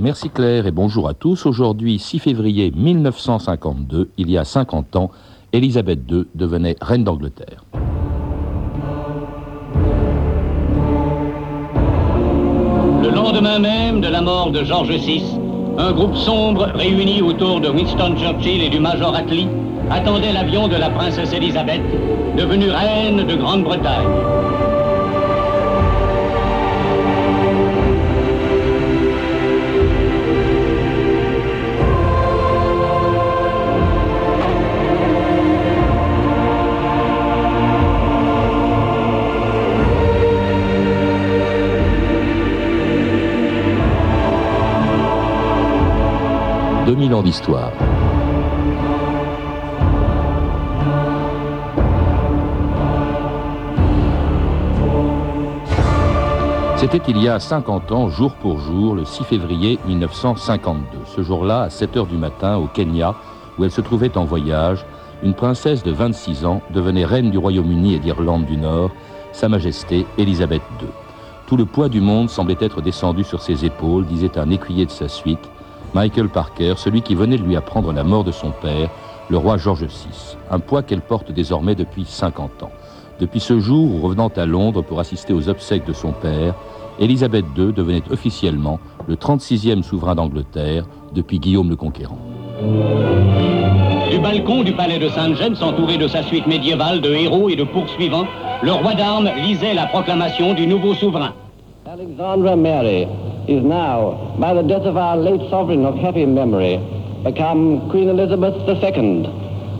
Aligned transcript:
Merci 0.00 0.30
Claire 0.30 0.68
et 0.68 0.70
bonjour 0.70 1.08
à 1.08 1.14
tous. 1.14 1.44
Aujourd'hui, 1.44 1.98
6 1.98 2.20
février 2.20 2.70
1952, 2.70 4.10
il 4.16 4.30
y 4.30 4.38
a 4.38 4.44
50 4.44 4.94
ans, 4.94 5.10
Élisabeth 5.52 5.98
II 6.08 6.24
devenait 6.36 6.76
reine 6.80 7.02
d'Angleterre. 7.02 7.64
Le 13.02 13.10
lendemain 13.10 13.58
même 13.58 14.00
de 14.00 14.06
la 14.06 14.20
mort 14.20 14.52
de 14.52 14.62
George 14.62 14.92
VI, 14.92 15.24
un 15.78 15.90
groupe 15.90 16.14
sombre 16.14 16.68
réuni 16.76 17.20
autour 17.20 17.60
de 17.60 17.68
Winston 17.68 18.14
Churchill 18.16 18.62
et 18.62 18.68
du 18.68 18.78
Major 18.78 19.12
Attlee 19.16 19.48
attendait 19.90 20.32
l'avion 20.32 20.68
de 20.68 20.76
la 20.76 20.90
princesse 20.90 21.32
Élisabeth, 21.32 21.82
devenue 22.36 22.70
reine 22.70 23.26
de 23.26 23.34
Grande-Bretagne. 23.34 24.47
2000 46.98 47.14
ans 47.14 47.22
d'histoire. 47.22 47.70
C'était 56.76 57.00
il 57.06 57.18
y 57.18 57.28
a 57.28 57.38
50 57.38 57.92
ans, 57.92 58.08
jour 58.08 58.34
pour 58.34 58.58
jour, 58.58 58.96
le 58.96 59.04
6 59.04 59.22
février 59.22 59.78
1952. 59.86 60.98
Ce 61.06 61.22
jour-là, 61.22 61.62
à 61.62 61.70
7 61.70 61.96
h 61.96 62.08
du 62.08 62.16
matin, 62.16 62.56
au 62.56 62.66
Kenya, 62.66 63.14
où 63.58 63.64
elle 63.64 63.70
se 63.70 63.80
trouvait 63.80 64.16
en 64.18 64.24
voyage, 64.24 64.84
une 65.22 65.34
princesse 65.34 65.84
de 65.84 65.92
26 65.92 66.44
ans 66.46 66.62
devenait 66.70 67.04
reine 67.04 67.30
du 67.30 67.38
Royaume-Uni 67.38 67.94
et 67.94 67.98
d'Irlande 68.00 68.44
du 68.44 68.56
Nord, 68.56 68.90
Sa 69.30 69.48
Majesté 69.48 70.04
Élisabeth 70.16 70.62
II. 70.80 70.88
Tout 71.46 71.56
le 71.56 71.64
poids 71.64 71.88
du 71.88 72.00
monde 72.00 72.28
semblait 72.28 72.56
être 72.60 72.82
descendu 72.82 73.22
sur 73.22 73.40
ses 73.40 73.64
épaules, 73.64 74.04
disait 74.04 74.36
un 74.36 74.50
écuyer 74.50 74.84
de 74.84 74.90
sa 74.90 75.06
suite, 75.06 75.48
Michael 75.94 76.28
Parker, 76.28 76.74
celui 76.76 77.02
qui 77.02 77.14
venait 77.14 77.38
de 77.38 77.42
lui 77.42 77.56
apprendre 77.56 77.92
la 77.92 78.04
mort 78.04 78.24
de 78.24 78.32
son 78.32 78.50
père, 78.50 78.90
le 79.28 79.36
roi 79.36 79.56
George 79.56 79.84
VI, 79.84 80.36
un 80.50 80.58
poids 80.58 80.82
qu'elle 80.82 81.00
porte 81.00 81.32
désormais 81.32 81.74
depuis 81.74 82.04
50 82.04 82.62
ans. 82.62 82.70
Depuis 83.20 83.40
ce 83.40 83.58
jour 83.58 83.94
où, 83.94 84.00
revenant 84.00 84.28
à 84.28 84.46
Londres 84.46 84.82
pour 84.82 85.00
assister 85.00 85.32
aux 85.32 85.48
obsèques 85.48 85.86
de 85.86 85.92
son 85.92 86.12
père, 86.12 86.54
Élisabeth 86.98 87.44
II 87.56 87.72
devenait 87.72 88.02
officiellement 88.10 88.78
le 89.06 89.16
36e 89.16 89.82
souverain 89.82 90.14
d'Angleterre 90.14 90.84
depuis 91.14 91.38
Guillaume 91.38 91.70
le 91.70 91.76
Conquérant. 91.76 92.18
Du 94.10 94.18
balcon 94.18 94.62
du 94.62 94.72
palais 94.72 94.98
de 94.98 95.08
Sainte-Gemme, 95.08 95.54
entouré 95.60 95.96
de 95.96 96.08
sa 96.08 96.22
suite 96.22 96.46
médiévale 96.46 97.00
de 97.00 97.12
héros 97.12 97.48
et 97.48 97.56
de 97.56 97.64
poursuivants, 97.64 98.26
le 98.62 98.72
roi 98.72 98.94
d'armes 98.94 99.30
lisait 99.36 99.74
la 99.74 99.86
proclamation 99.86 100.54
du 100.54 100.66
nouveau 100.66 100.94
souverain. 100.94 101.34
Alexandra 101.86 102.56
Mary 102.56 103.06
is 103.48 103.64
now, 103.64 104.36
by 104.38 104.52
the 104.52 104.62
death 104.62 104.82
of 104.82 104.96
our 104.96 105.16
late 105.16 105.40
sovereign 105.48 105.86
of 105.86 105.96
happy 105.96 106.26
memory, 106.26 106.76
become 107.24 107.88
Queen 107.90 108.08
Elizabeth 108.08 108.54
II. 108.68 109.22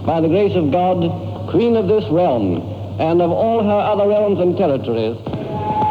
By 0.07 0.21
the 0.23 0.29
grace 0.29 0.57
of 0.57 0.73
God, 0.73 1.51
Queen 1.51 1.77
of 1.77 1.87
this 1.87 2.05
realm 2.11 2.63
and 2.99 3.21
of 3.21 3.31
all 3.31 3.63
her 3.63 3.81
other 3.93 4.09
realms 4.09 4.41
and 4.41 4.57
territories. 4.57 5.17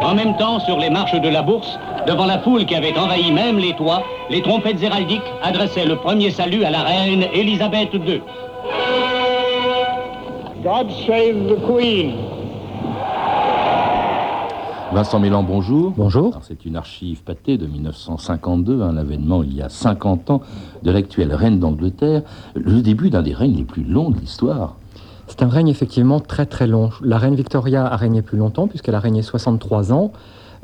En 0.02 0.14
même 0.14 0.36
temps, 0.38 0.60
sur 0.66 0.76
les 0.76 0.90
marches 0.90 1.20
de 1.20 1.28
la 1.28 1.42
bourse, 1.42 1.78
devant 2.06 2.26
la 2.26 2.38
foule 2.40 2.66
qui 2.66 2.74
avait 2.74 2.96
envahi 2.98 3.30
même 3.30 3.58
les 3.58 3.74
toits, 3.74 4.02
les 4.28 4.42
trompettes 4.42 4.82
héraldiques 4.82 5.22
adressaient 5.42 5.86
le 5.86 5.96
premier 5.96 6.30
salut 6.30 6.64
à 6.64 6.70
la 6.70 6.82
reine 6.82 7.24
Elisabeth 7.32 7.94
II. 7.94 8.22
God 10.64 10.90
save 11.06 11.48
the 11.48 11.56
Queen. 11.66 12.37
Vincent 14.90 15.20
Mélan, 15.20 15.42
bonjour. 15.42 15.92
Bonjour. 15.94 16.38
C'est 16.40 16.64
une 16.64 16.74
archive 16.74 17.22
pâtée 17.22 17.58
de 17.58 17.66
1952, 17.66 18.80
un 18.80 18.96
avènement 18.96 19.42
il 19.42 19.54
y 19.54 19.60
a 19.60 19.68
50 19.68 20.30
ans 20.30 20.40
de 20.82 20.90
l'actuelle 20.90 21.34
reine 21.34 21.58
d'Angleterre, 21.58 22.22
le 22.54 22.80
début 22.80 23.10
d'un 23.10 23.20
des 23.20 23.34
règnes 23.34 23.56
les 23.56 23.64
plus 23.64 23.84
longs 23.84 24.10
de 24.10 24.18
l'histoire. 24.18 24.76
C'est 25.26 25.42
un 25.42 25.48
règne 25.48 25.68
effectivement 25.68 26.20
très 26.20 26.46
très 26.46 26.66
long. 26.66 26.88
La 27.02 27.18
reine 27.18 27.34
Victoria 27.34 27.86
a 27.86 27.96
régné 27.96 28.22
plus 28.22 28.38
longtemps 28.38 28.66
puisqu'elle 28.66 28.94
a 28.94 29.00
régné 29.00 29.20
63 29.20 29.92
ans. 29.92 30.10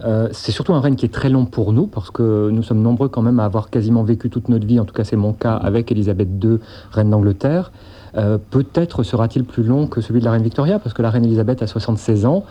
Euh, 0.04 0.28
c'est 0.32 0.52
surtout 0.52 0.72
un 0.72 0.80
règne 0.80 0.96
qui 0.96 1.04
est 1.04 1.12
très 1.12 1.28
long 1.28 1.44
pour 1.44 1.74
nous 1.74 1.86
parce 1.86 2.10
que 2.10 2.48
nous 2.50 2.62
sommes 2.62 2.80
nombreux 2.80 3.08
quand 3.08 3.22
même 3.22 3.38
à 3.40 3.44
avoir 3.44 3.68
quasiment 3.68 4.04
vécu 4.04 4.30
toute 4.30 4.48
notre 4.48 4.66
vie, 4.66 4.80
en 4.80 4.86
tout 4.86 4.94
cas 4.94 5.04
c'est 5.04 5.16
mon 5.16 5.34
cas 5.34 5.54
avec 5.54 5.92
Elisabeth 5.92 6.28
II, 6.42 6.58
reine 6.92 7.10
d'Angleterre. 7.10 7.72
Euh, 8.16 8.38
peut-être 8.50 9.02
sera-t-il 9.02 9.44
plus 9.44 9.62
long 9.62 9.86
que 9.86 10.00
celui 10.00 10.20
de 10.20 10.24
la 10.24 10.32
reine 10.32 10.42
Victoria, 10.42 10.78
parce 10.78 10.94
que 10.94 11.02
la 11.02 11.10
reine 11.10 11.24
Elisabeth 11.24 11.62
a 11.62 11.66
76 11.66 12.26
ans. 12.26 12.44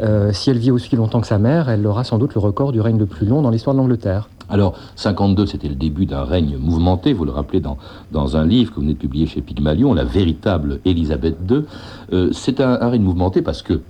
Euh, 0.00 0.32
si 0.32 0.50
elle 0.50 0.58
vit 0.58 0.70
aussi 0.70 0.94
longtemps 0.96 1.20
que 1.20 1.26
sa 1.26 1.38
mère, 1.38 1.68
elle 1.68 1.86
aura 1.86 2.04
sans 2.04 2.18
doute 2.18 2.34
le 2.34 2.40
record 2.40 2.72
du 2.72 2.80
règne 2.80 2.98
le 2.98 3.06
plus 3.06 3.26
long 3.26 3.42
dans 3.42 3.50
l'histoire 3.50 3.74
de 3.74 3.80
l'Angleterre. 3.80 4.28
Alors, 4.48 4.74
52, 4.96 5.46
c'était 5.46 5.68
le 5.68 5.74
début 5.74 6.06
d'un 6.06 6.24
règne 6.24 6.56
mouvementé, 6.58 7.12
vous 7.12 7.24
le 7.24 7.32
rappelez 7.32 7.60
dans, 7.60 8.36
un 8.36 8.46
livre 8.46 8.70
que 8.70 8.76
vous 8.76 8.82
venez 8.82 8.94
de 8.94 8.98
publier 8.98 9.26
chez 9.26 9.42
Pygmalion, 9.42 9.92
La 9.92 10.04
véritable 10.04 10.80
Élisabeth 10.84 11.36
II. 11.50 11.64
Euh, 12.12 12.30
c'est 12.32 12.60
un, 12.60 12.78
un 12.80 12.88
règne 12.88 13.02
mouvementé 13.02 13.42
parce 13.42 13.62
que 13.62 13.82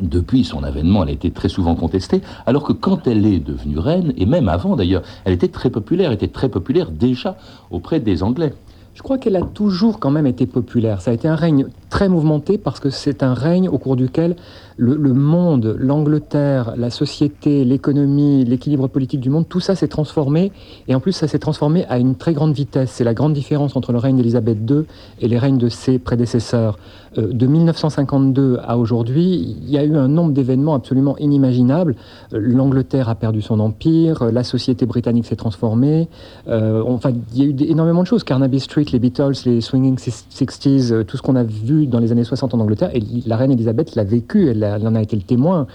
depuis 0.00 0.44
son 0.44 0.62
avènement, 0.62 1.02
elle 1.02 1.10
a 1.10 1.12
été 1.12 1.30
très 1.30 1.48
souvent 1.48 1.74
contestée, 1.74 2.22
alors 2.46 2.62
que 2.62 2.72
quand 2.72 3.06
elle 3.06 3.26
est 3.26 3.38
devenue 3.38 3.78
reine, 3.78 4.14
et 4.16 4.24
même 4.24 4.48
avant 4.48 4.76
d'ailleurs, 4.76 5.02
elle 5.24 5.34
était 5.34 5.48
très 5.48 5.68
populaire, 5.68 6.12
était 6.12 6.28
très 6.28 6.48
populaire 6.48 6.90
déjà 6.90 7.36
auprès 7.70 8.00
des 8.00 8.22
Anglais. 8.22 8.54
Je 8.94 9.02
crois 9.02 9.18
qu'elle 9.18 9.36
a 9.36 9.42
toujours 9.42 10.00
quand 10.00 10.10
même 10.10 10.26
été 10.26 10.46
populaire. 10.46 11.00
Ça 11.00 11.10
a 11.10 11.14
été 11.14 11.28
un 11.28 11.34
règne 11.34 11.66
très 11.92 12.08
mouvementé 12.08 12.56
parce 12.56 12.80
que 12.80 12.88
c'est 12.88 13.22
un 13.22 13.34
règne 13.34 13.68
au 13.68 13.76
cours 13.76 13.96
duquel 13.96 14.34
le, 14.78 15.12
monde, 15.12 15.76
l'Angleterre, 15.78 16.72
la 16.78 16.88
société, 16.88 17.66
l'économie, 17.66 18.46
l'équilibre 18.46 18.88
politique 18.88 19.20
du 19.20 19.28
monde, 19.28 19.46
tout 19.46 19.60
ça 19.60 19.74
s'est 19.74 19.88
transformé. 19.88 20.52
Et 20.88 20.94
en 20.94 21.00
plus, 21.00 21.12
ça 21.12 21.28
s'est 21.28 21.38
transformé 21.38 21.84
à 21.90 21.98
une 21.98 22.16
très 22.16 22.32
grande 22.32 22.54
vitesse. 22.54 22.92
C'est 22.92 23.04
la 23.04 23.12
grande 23.12 23.34
différence 23.34 23.76
entre 23.76 23.92
le 23.92 23.98
règne 23.98 24.16
d'Élisabeth 24.16 24.58
II 24.68 24.84
et 25.20 25.28
les 25.28 25.38
règnes 25.38 25.58
de 25.58 25.68
ses 25.68 25.98
prédécesseurs. 25.98 26.78
Euh, 27.18 27.32
de 27.32 27.46
1952 27.46 28.58
à 28.62 28.78
aujourd'hui, 28.78 29.56
il 29.62 29.70
y 29.70 29.76
a 29.76 29.84
eu 29.84 29.96
un 29.96 30.08
nombre 30.08 30.32
d'événements 30.32 30.74
absolument 30.74 31.16
inimaginables. 31.18 31.94
Euh, 32.32 32.38
L'Angleterre 32.40 33.08
a 33.08 33.14
perdu 33.14 33.42
son 33.42 33.60
empire, 33.60 34.24
la 34.32 34.44
société 34.44 34.86
britannique 34.86 35.26
s'est 35.26 35.36
transformée. 35.36 36.08
Euh, 36.48 36.82
enfin, 36.86 37.10
il 37.34 37.38
y 37.38 37.42
a 37.42 37.50
eu 37.50 37.70
énormément 37.70 38.02
de 38.02 38.06
choses. 38.06 38.24
Carnaby 38.24 38.60
Street, 38.60 38.86
les 38.92 38.98
Beatles, 38.98 39.34
les 39.44 39.60
Swinging 39.60 39.96
60s, 39.96 41.04
tout 41.04 41.16
ce 41.16 41.22
qu'on 41.22 41.36
a 41.36 41.44
vu 41.44 41.81
dans 41.86 41.98
les 41.98 42.12
années 42.12 42.24
60 42.24 42.54
en 42.54 42.60
Angleterre. 42.60 42.90
Et 42.94 43.02
la 43.26 43.36
reine 43.36 43.52
Elisabeth 43.52 43.94
l'a 43.94 44.04
vécu, 44.04 44.48
elle, 44.48 44.64
en 44.64 44.94
a 44.94 45.02
été 45.02 45.16
le 45.16 45.22
témoin. 45.22 45.66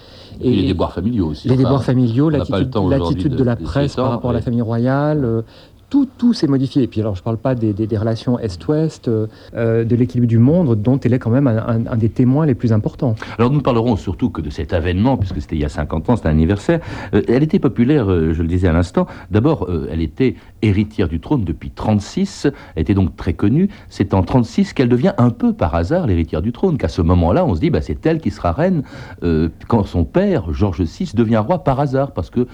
Et, 0.41 0.55
les 0.55 0.67
déboires 0.67 0.93
familiaux 0.93 1.27
aussi. 1.27 1.47
Les 1.47 1.57
déboires 1.57 1.83
familiaux, 1.83 2.29
l'attitude 2.29 3.35
de, 3.35 3.43
la 3.43 3.55
presse 3.55 3.95
par 3.95 4.09
rapport 4.09 4.31
à 4.31 4.33
la 4.33 4.41
famille 4.41 4.61
royale, 4.61 5.43
tout, 5.89 6.07
tout 6.17 6.33
s'est 6.33 6.47
modifié. 6.47 6.83
Et 6.83 6.87
puis 6.87 6.99
alors, 6.99 7.15
je 7.15 7.21
ne 7.21 7.23
parle 7.23 7.37
pas 7.37 7.55
des, 7.55 7.97
relations 7.97 8.37
Est-Ouest, 8.39 9.07
euh, 9.07 9.27
euh, 9.55 9.83
de 9.85 9.95
l'équilibre 9.95 10.27
du 10.27 10.37
monde, 10.37 10.75
dont 10.81 10.99
elle 10.99 11.13
est 11.13 11.19
quand 11.19 11.29
même 11.29 11.47
un, 11.47 11.97
des 11.97 12.09
témoins 12.09 12.45
les 12.45 12.55
plus 12.55 12.73
importants. 12.73 13.15
Alors, 13.37 13.51
nous 13.51 13.61
parlerons 13.61 13.95
surtout 13.95 14.29
que 14.29 14.41
de 14.41 14.49
cet 14.49 14.73
avènement, 14.73 15.17
puisque 15.17 15.41
c'était 15.41 15.55
il 15.55 15.61
y 15.61 15.65
a 15.65 15.69
50 15.69 16.09
ans, 16.09 16.15
c'était 16.15 16.27
un 16.27 16.31
anniversaire. 16.31 16.81
Euh, 17.13 17.21
elle 17.27 17.43
était 17.43 17.59
populaire, 17.59 18.07
je 18.07 18.41
le 18.41 18.47
disais 18.47 18.67
à 18.67 18.73
l'instant. 18.73 19.07
D'abord, 19.31 19.69
elle 19.89 20.01
était 20.01 20.35
héritière 20.61 21.07
du 21.07 21.19
trône 21.19 21.43
depuis 21.43 21.71
36. 21.71 22.47
Elle 22.75 22.81
était 22.81 22.93
donc 22.93 23.15
très 23.15 23.33
connue. 23.33 23.69
C'est 23.89 24.13
en 24.13 24.23
36 24.23 24.73
qu'elle 24.73 24.89
devient 24.89 25.13
un 25.17 25.29
peu 25.29 25.53
par 25.53 25.75
hasard 25.75 26.07
l'héritière 26.07 26.41
du 26.41 26.51
trône. 26.51 26.77
Qu'à 26.77 26.89
ce 26.89 27.01
moment-là, 27.01 27.45
on 27.45 27.55
se 27.55 27.61
dit, 27.61 27.69
bah, 27.69 27.81
c'est 27.81 28.05
elle 28.05 28.19
qui 28.19 28.31
sera 28.31 28.51
reine 28.51 28.83
quand 29.67 29.83
son 29.83 30.03
père, 30.03 30.53
Georges 30.53 30.81
VI, 30.81 31.11
devient 31.15 31.37
roi 31.37 31.63
par 31.63 31.79
hasard, 31.79 32.11
parce 32.11 32.29
que 32.29 32.47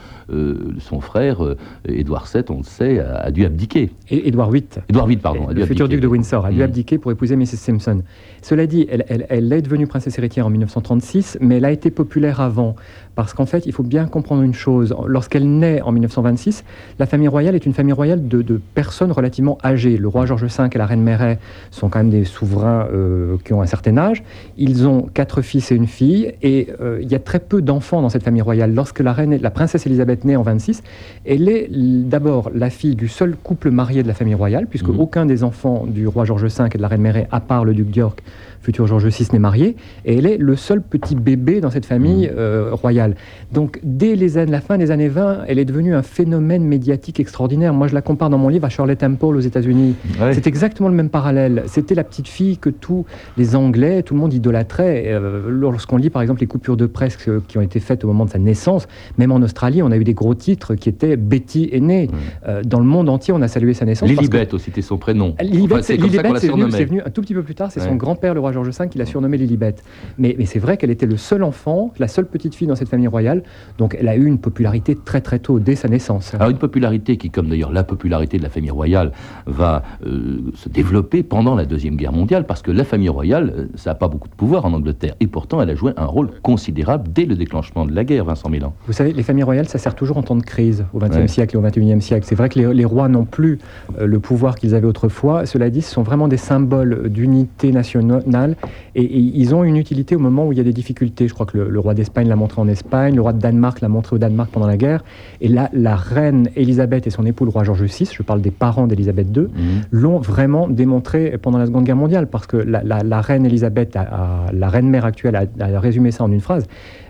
son 0.80 1.02
frère, 1.02 1.40
Édouard 1.88 2.28
VII, 2.32 2.44
on 2.50 2.58
le 2.58 2.64
sait, 2.64 3.00
a 3.00 3.23
dû 3.32 3.46
abdiquer. 3.46 3.92
Édouard 4.10 4.52
VIII. 4.52 4.64
Édouard 4.90 5.08
VIII, 5.08 5.18
pardon. 5.18 5.48
Le 5.50 5.66
futur 5.66 5.88
duc 5.88 6.00
de 6.00 6.08
Windsor 6.08 6.46
a 6.46 6.52
dû 6.52 6.60
mm. 6.60 6.64
abdiquer 6.64 6.98
pour 6.98 7.12
épouser 7.12 7.36
Mrs. 7.36 7.58
Simpson. 7.58 8.02
Cela 8.42 8.68
dit, 8.68 8.88
elle, 8.90 9.26
elle, 9.30 9.54
est 9.54 9.62
devenue 9.62 9.88
princesse 9.88 10.18
héritière 10.18 10.46
en 10.46 10.50
1936, 10.50 11.38
mais 11.42 11.58
elle 11.58 11.66
a 11.66 11.72
été 11.72 11.92
populaire 11.92 12.42
avant. 12.42 12.76
Parce 13.16 13.34
qu'en 13.34 13.46
fait, 13.46 13.66
il 13.66 13.74
faut 13.74 13.84
bien 13.84 14.06
comprendre 14.06 14.42
une 14.42 14.54
chose. 14.54 14.96
Lorsqu'elle 15.06 15.48
naît 15.48 15.82
en 15.82 15.92
1926, 15.92 16.64
la 17.00 17.06
famille 17.06 17.28
royale 17.28 17.54
est 17.56 17.66
une 17.66 17.74
famille 17.74 17.94
royale 17.94 18.28
de, 18.28 18.62
personnes 18.74 19.12
relativement 19.12 19.58
âgées. 19.64 19.98
Le 19.98 20.08
roi 20.08 20.26
George 20.26 20.44
V 20.44 20.50
et 20.74 20.78
la 20.78 20.86
reine 20.86 21.04
Mary 21.04 21.36
sont 21.70 21.90
quand 21.90 22.00
même 22.00 22.10
des 22.10 22.26
souverains 22.26 22.88
euh, 22.92 23.38
qui 23.46 23.54
ont 23.54 23.62
un 23.62 23.68
certain 23.68 23.98
âge. 23.98 24.24
Ils 24.58 24.88
ont 24.88 25.04
quatre 25.14 25.42
fils 25.42 25.72
et 25.72 25.76
une 25.76 25.88
fille, 25.88 26.34
et 26.42 26.70
euh, 26.82 27.00
il 27.02 27.12
y 27.12 27.16
a 27.16 27.20
très 27.20 27.40
peu 27.40 27.62
d'enfants 27.62 28.02
dans 28.02 28.10
cette 28.10 28.24
famille 28.24 28.42
royale. 28.42 28.74
Lorsque 28.74 29.00
la 29.00 29.14
reine, 29.14 29.38
la 29.40 29.52
princesse 29.52 29.86
Elisabeth 29.86 30.26
naît 30.26 30.36
en 30.36 30.42
26, 30.42 30.82
elle 31.26 31.48
est 31.50 31.68
d'abord 31.72 32.50
la 32.54 32.70
fille 32.70 32.96
du 32.96 33.08
seul 33.14 33.36
couple 33.36 33.70
marié 33.70 34.04
de 34.04 34.08
la 34.08 34.14
famille 34.14 34.34
royale, 34.34 34.68
puisque 34.68 34.90
mmh. 34.90 35.00
aucun 35.00 35.26
des 35.26 35.44
enfants 35.44 35.86
du 35.88 36.08
roi 36.08 36.26
George 36.26 36.44
V 36.44 36.66
et 36.74 36.78
de 36.78 36.82
la 36.82 36.88
reine 36.88 37.02
Mary, 37.02 37.26
à 37.32 37.40
part 37.40 37.64
le 37.64 37.74
duc 37.74 37.90
d'York, 37.90 38.24
futur 38.62 38.88
George 38.88 39.06
VI 39.06 39.28
n'est 39.34 39.40
marié, 39.40 39.76
et 40.06 40.18
elle 40.18 40.26
est 40.26 40.38
le 40.38 40.56
seul 40.56 40.82
petit 40.82 41.16
bébé 41.16 41.62
dans 41.62 41.70
cette 41.70 41.86
famille 41.86 42.28
mmh. 42.28 42.38
euh, 42.38 42.70
royale. 42.72 43.16
Donc 43.52 43.80
dès 43.84 44.16
les 44.16 44.38
années, 44.38 44.52
la 44.52 44.62
fin 44.62 44.78
des 44.78 44.90
années 44.90 45.10
20, 45.10 45.44
elle 45.48 45.60
est 45.60 45.66
devenue 45.66 45.94
un 45.94 46.02
phénomène 46.02 46.64
médiatique 46.64 47.20
extraordinaire. 47.20 47.74
Moi 47.74 47.88
je 47.88 47.94
la 47.94 48.02
compare 48.02 48.30
dans 48.30 48.38
mon 48.38 48.50
livre 48.50 48.66
à 48.66 48.70
Shirley 48.70 48.96
Temple 48.96 49.26
aux 49.26 49.40
États-Unis. 49.40 49.96
C'est 50.32 50.48
exactement 50.48 50.90
le 50.90 50.96
même 50.96 51.10
parallèle. 51.10 51.64
C'était 51.68 51.96
la 51.96 52.04
petite 52.04 52.28
fille 52.28 52.58
que 52.58 52.70
tous 52.70 53.06
les 53.38 53.56
Anglais, 53.56 54.02
tout 54.02 54.16
le 54.16 54.20
monde 54.20 54.34
idolâtrait. 54.34 55.04
Euh, 55.08 55.50
lorsqu'on 55.50 55.98
lit 55.98 56.10
par 56.10 56.22
exemple 56.22 56.42
les 56.42 56.48
coupures 56.48 56.78
de 56.78 56.86
presse 56.86 57.18
qui 57.48 57.58
ont 57.58 57.62
été 57.62 57.80
faites 57.80 58.04
au 58.04 58.08
moment 58.08 58.26
de 58.26 58.32
sa 58.32 58.40
naissance, 58.40 58.88
même 59.18 59.32
en 59.32 59.42
Australie, 59.42 59.84
on 59.84 59.92
a 59.92 59.98
eu 59.98 60.04
des 60.04 60.14
gros 60.14 60.34
titres 60.34 60.76
qui 60.76 60.90
étaient 60.90 61.18
Betty 61.18 61.70
est 61.72 61.80
née. 61.80 62.10
Euh, 62.48 62.62
dans 62.64 62.80
le 62.80 62.86
monde 62.86 63.03
entier, 63.08 63.34
on 63.34 63.42
a 63.42 63.48
salué 63.48 63.74
sa 63.74 63.86
naissance. 63.86 64.10
Lilibet 64.10 64.54
aussi, 64.54 64.66
c'était 64.66 64.82
son 64.82 64.98
prénom. 64.98 65.36
Lilibet, 65.42 65.82
c'est 65.82 65.98
venu, 65.98 67.02
un 67.06 67.10
tout 67.10 67.22
petit 67.22 67.34
peu 67.34 67.44
plus 67.44 67.56
tard. 67.56 67.72
C'est 67.72 67.82
son 67.82 67.96
grand-père, 67.96 68.34
le 68.34 68.40
roi 68.40 68.52
George 68.52 68.70
V, 68.70 68.90
qui 68.90 68.98
l'a 68.98 69.06
surnommée 69.06 69.38
Lilibet. 69.38 69.76
Mais, 70.18 70.36
mais 70.38 70.46
c'est 70.46 70.60
vrai 70.60 70.78
qu'elle 70.78 70.92
était 70.92 71.06
le 71.06 71.18
seul 71.18 71.44
enfant, 71.44 71.94
la 72.00 72.08
seule 72.08 72.28
petite 72.28 72.56
fille 72.56 72.68
dans 72.68 72.76
cette 72.76 72.90
famille 72.90 73.08
royale. 73.08 73.44
Donc 73.78 73.96
elle 74.00 74.08
a 74.08 74.16
eu 74.16 74.26
une 74.26 74.40
popularité 74.40 74.96
très 74.96 75.22
très 75.22 75.40
tôt, 75.40 75.60
dès 75.60 75.76
sa 75.76 75.88
naissance. 75.88 76.34
Alors 76.34 76.50
une 76.50 76.58
popularité 76.58 77.18
qui, 77.18 77.30
comme 77.30 77.50
d'ailleurs 77.50 77.72
la 77.72 77.84
popularité 77.84 78.38
de 78.38 78.44
la 78.44 78.50
famille 78.50 78.72
royale, 78.72 79.12
va 79.46 79.84
euh, 80.06 80.42
se 80.56 80.70
développer 80.70 81.24
pendant 81.24 81.56
la 81.56 81.66
Deuxième 81.66 81.96
Guerre 81.96 82.14
mondiale, 82.14 82.46
parce 82.46 82.62
que 82.62 82.72
la 82.72 82.84
famille 82.84 83.10
royale, 83.10 83.54
euh, 83.56 83.66
ça 83.76 83.92
n'a 83.92 83.96
pas 83.96 84.08
beaucoup 84.08 84.28
de 84.28 84.36
pouvoir 84.36 84.66
en 84.66 84.74
Angleterre. 84.74 85.16
Et 85.20 85.28
pourtant, 85.28 85.62
elle 85.62 85.70
a 85.70 85.76
joué 85.76 85.94
un 85.98 86.06
rôle 86.06 86.30
considérable 86.42 87.10
dès 87.12 87.26
le 87.26 87.36
déclenchement 87.36 87.86
de 87.86 87.94
la 87.94 88.04
guerre, 88.04 88.26
Vincent 88.26 88.50
Milan. 88.50 88.74
Vous 88.88 88.94
savez, 88.94 89.14
les 89.14 89.24
familles 89.24 89.44
royales, 89.44 89.68
ça 89.68 89.78
sert 89.78 89.96
toujours 89.96 90.18
en 90.18 90.24
temps 90.24 90.36
de 90.36 90.44
crise 90.44 90.86
au 90.94 91.00
XXe 91.00 91.32
siècle 91.32 91.56
et 91.56 91.60
au 91.60 91.62
XXIe 91.62 92.02
siècle. 92.02 92.26
C'est 92.28 92.36
vrai 92.36 92.50
que 92.50 92.60
les, 92.60 92.86
rois 92.94 93.10
n'ont 93.10 93.26
plus 93.26 93.60
euh, 94.00 94.06
le 94.06 94.20
pouvoir 94.20 94.56
qu'ils 94.56 94.76
avaient 94.76 94.88
autrefois. 94.88 95.46
Cela 95.46 95.70
dit, 95.70 95.82
ce 95.82 95.92
sont 95.92 96.04
vraiment 96.04 96.28
des 96.28 96.38
symboles 96.38 97.10
d'unité 97.10 97.72
nationale 97.72 98.56
et, 98.96 99.04
ils 99.04 99.54
ont 99.56 99.64
une 99.64 99.78
utilité 99.78 100.16
au 100.16 100.20
moment 100.20 100.48
où 100.48 100.52
il 100.52 100.58
y 100.58 100.62
a 100.62 100.64
des 100.64 100.74
difficultés. 100.74 101.28
Je 101.28 101.34
crois 101.34 101.46
que 101.46 101.58
le, 101.58 101.80
roi 101.80 101.94
d'Espagne 101.94 102.28
l'a 102.28 102.36
montré 102.36 102.62
en 102.62 102.68
Espagne, 102.68 103.16
le 103.16 103.22
roi 103.22 103.34
de 103.34 103.40
Danemark 103.40 103.82
l'a 103.82 103.90
montré 103.90 104.16
au 104.16 104.20
Danemark 104.20 104.52
pendant 104.52 104.68
la 104.68 104.78
guerre. 104.78 105.04
Et 105.42 105.48
là, 105.48 105.70
la 105.74 105.96
reine 105.96 106.50
Elisabeth 106.56 107.08
et 107.08 107.10
son 107.10 107.26
époux, 107.26 107.46
le 107.46 107.52
roi 107.52 107.64
George 107.64 107.84
VI, 107.84 108.10
je 108.12 108.24
parle 108.24 108.42
des 108.42 108.52
parents 108.52 108.88
d'Elisabeth 108.88 109.28
II, 109.36 109.44
mhm. 109.44 109.50
l'ont 109.92 110.20
vraiment 110.20 110.68
démontré 110.68 111.38
pendant 111.42 111.58
la 111.58 111.66
Seconde 111.66 111.84
Guerre 111.84 111.96
mondiale 111.96 112.28
parce 112.28 112.48
que 112.48 112.58
la, 112.58 113.22
reine 113.22 113.46
Elisabeth, 113.46 113.96
la 113.96 114.70
reine 114.70 114.90
mère 114.90 115.06
actuelle, 115.06 115.36
a 115.36 115.80
résumé 115.80 116.12
ça 116.12 116.24
en 116.24 116.32
une 116.32 116.42
phrase. 116.42 116.66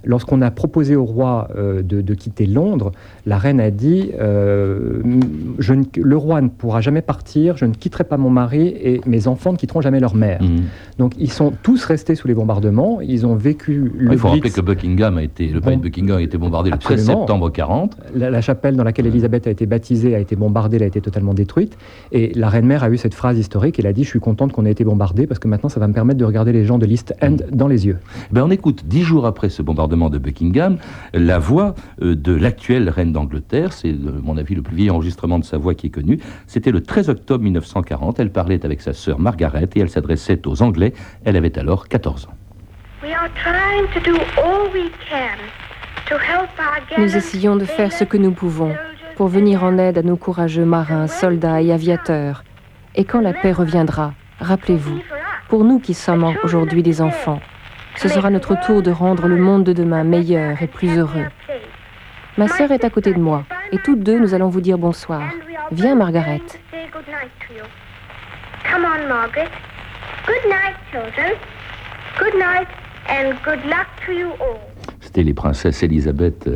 Lorsqu'on 0.05 0.41
a 0.41 0.51
proposé 0.51 0.95
au 0.95 1.05
roi 1.05 1.47
euh, 1.55 1.81
de, 1.81 2.13
quitter 2.13 2.45
Londres, 2.45 2.91
la 3.25 3.37
reine 3.37 3.59
a 3.59 3.71
dit 3.71 4.11
euh, 4.19 5.01
je 5.59 5.72
Le 5.95 6.17
roi 6.17 6.41
ne 6.41 6.49
pourra 6.49 6.81
jamais 6.81 7.01
partir, 7.01 7.57
je 7.57 7.65
ne 7.65 7.73
quitterai 7.73 8.03
pas 8.03 8.17
mon 8.17 8.29
mari 8.29 8.67
et 8.67 9.01
mes 9.05 9.27
enfants 9.27 9.51
ne 9.51 9.57
quitteront 9.57 9.81
jamais 9.81 9.99
leur 9.99 10.15
mère. 10.15 10.41
Mmh. 10.41 10.57
Donc 10.99 11.13
ils 11.17 11.31
sont 11.31 11.53
tous 11.63 11.85
restés 11.85 12.15
sous 12.15 12.27
les 12.27 12.33
bombardements, 12.33 13.01
ils 13.01 13.25
ont 13.25 13.35
vécu 13.35 13.91
le. 13.97 14.13
Il 14.13 14.17
faut 14.17 14.29
rappeler 14.29 14.51
que 14.51 14.61
Buckingham 14.61 15.17
a 15.17 15.23
été, 15.23 15.47
le 15.47 15.61
palais 15.61 15.77
de 15.77 15.81
Buckingham 15.81 16.17
a 16.17 16.21
été 16.21 16.37
bombardé 16.37 16.69
le 16.69 16.77
13 16.77 17.05
septembre 17.05 17.49
40. 17.49 17.97
La, 18.15 18.41
chapelle 18.41 18.75
dans 18.75 18.83
laquelle 18.83 19.07
Elisabeth 19.07 19.47
a 19.47 19.51
été 19.51 19.65
baptisée 19.65 20.15
a 20.15 20.19
été 20.19 20.35
bombardée, 20.35 20.77
elle 20.77 20.83
a 20.83 20.87
été 20.87 21.01
totalement 21.01 21.33
détruite. 21.33 21.77
Et 22.11 22.33
la 22.35 22.49
reine 22.49 22.65
mère 22.65 22.83
a 22.83 22.89
eu 22.89 22.97
cette 22.97 23.13
phrase 23.13 23.37
historique 23.37 23.79
elle 23.79 23.87
a 23.87 23.93
dit 23.93 24.03
Je 24.03 24.09
suis 24.09 24.19
contente 24.19 24.51
qu'on 24.51 24.65
ait 24.65 24.71
été 24.71 24.83
bombardé 24.83 25.27
parce 25.27 25.39
que 25.39 25.47
maintenant 25.47 25.69
ça 25.69 25.79
va 25.79 25.87
me 25.87 25.93
permettre 25.93 26.19
de 26.19 26.25
regarder 26.25 26.51
les 26.51 26.65
gens 26.65 26.77
de 26.77 26.85
l'East 26.85 27.15
End 27.21 27.37
dans 27.51 27.67
les 27.67 27.85
yeux. 27.85 27.97
Ben 28.31 28.43
on 28.43 28.51
écoute 28.51 28.83
dix 28.85 29.03
jours 29.03 29.25
après 29.25 29.49
ce 29.49 29.61
bombardement 29.61 30.09
de 30.09 30.17
Buckingham, 30.17 30.77
la 31.13 31.39
voix 31.39 31.75
euh, 32.01 32.15
de 32.15 32.33
l'actuelle 32.33 32.89
reine 32.89 33.13
d'Angleterre, 33.13 33.73
c'est 33.73 33.89
à 33.89 34.21
mon 34.21 34.37
avis 34.37 34.55
le 34.55 34.61
plus 34.61 34.75
vieil 34.75 34.89
enregistrement 34.89 35.39
de 35.39 35.45
sa 35.45 35.57
voix 35.57 35.62
qui 35.71 35.87
est 35.87 35.89
connu, 35.89 36.19
c'était 36.47 36.71
le 36.71 36.81
13 36.81 37.09
octobre 37.09 37.43
1940, 37.43 38.19
elle 38.19 38.31
parlait 38.31 38.65
avec 38.65 38.81
sa 38.81 38.91
sœur 38.91 39.19
Margaret 39.19 39.69
et 39.75 39.79
elle 39.79 39.89
s'adressait 39.89 40.45
aux 40.45 40.61
Anglais, 40.61 40.93
elle 41.23 41.37
avait 41.37 41.57
alors 41.57 41.87
14 41.87 42.27
ans. 42.27 42.33
Nous 46.97 47.17
essayons 47.17 47.55
de 47.55 47.65
faire 47.65 47.93
ce 47.93 48.03
que 48.03 48.17
nous 48.17 48.31
pouvons 48.31 48.75
pour 49.15 49.27
venir 49.27 49.63
en 49.63 49.77
aide 49.77 49.97
à 49.97 50.03
nos 50.03 50.17
courageux 50.17 50.65
marins, 50.65 51.07
soldats 51.07 51.61
et 51.61 51.71
aviateurs. 51.71 52.43
Et 52.95 53.05
quand 53.05 53.21
la 53.21 53.33
paix 53.33 53.51
reviendra, 53.51 54.13
rappelez-vous, 54.39 54.99
pour 55.49 55.63
nous 55.63 55.79
qui 55.79 55.93
sommes 55.93 56.33
aujourd'hui 56.43 56.83
des 56.83 57.01
enfants, 57.01 57.39
ce 57.95 58.07
sera 58.07 58.29
notre 58.29 58.59
tour 58.59 58.81
de 58.81 58.91
rendre 58.91 59.27
le 59.27 59.37
monde 59.37 59.63
de 59.63 59.73
demain 59.73 60.03
meilleur 60.03 60.61
et 60.61 60.67
plus 60.67 60.97
heureux. 60.97 61.25
Ma 62.37 62.47
sœur 62.47 62.71
est 62.71 62.83
à 62.83 62.89
côté 62.89 63.13
de 63.13 63.19
moi 63.19 63.45
et 63.71 63.77
toutes 63.77 63.99
deux 63.99 64.19
nous 64.19 64.33
allons 64.33 64.49
vous 64.49 64.61
dire 64.61 64.77
bonsoir. 64.77 65.21
Viens 65.71 65.95
Margaret. 65.95 66.41
Come 68.69 68.85
on 68.85 69.07
Margaret. 69.07 69.49
Good 70.25 70.49
night 70.49 70.75
children. 70.91 71.33
Good 72.19 72.35
night 72.35 72.67
and 73.09 73.35
good 73.43 73.63
luck 73.65 73.87
to 74.05 74.13
you 74.13 74.29
all. 74.39 74.59
C'était 75.01 75.23
les 75.23 75.33
princesses 75.33 75.83
Elisabeth, 75.83 76.49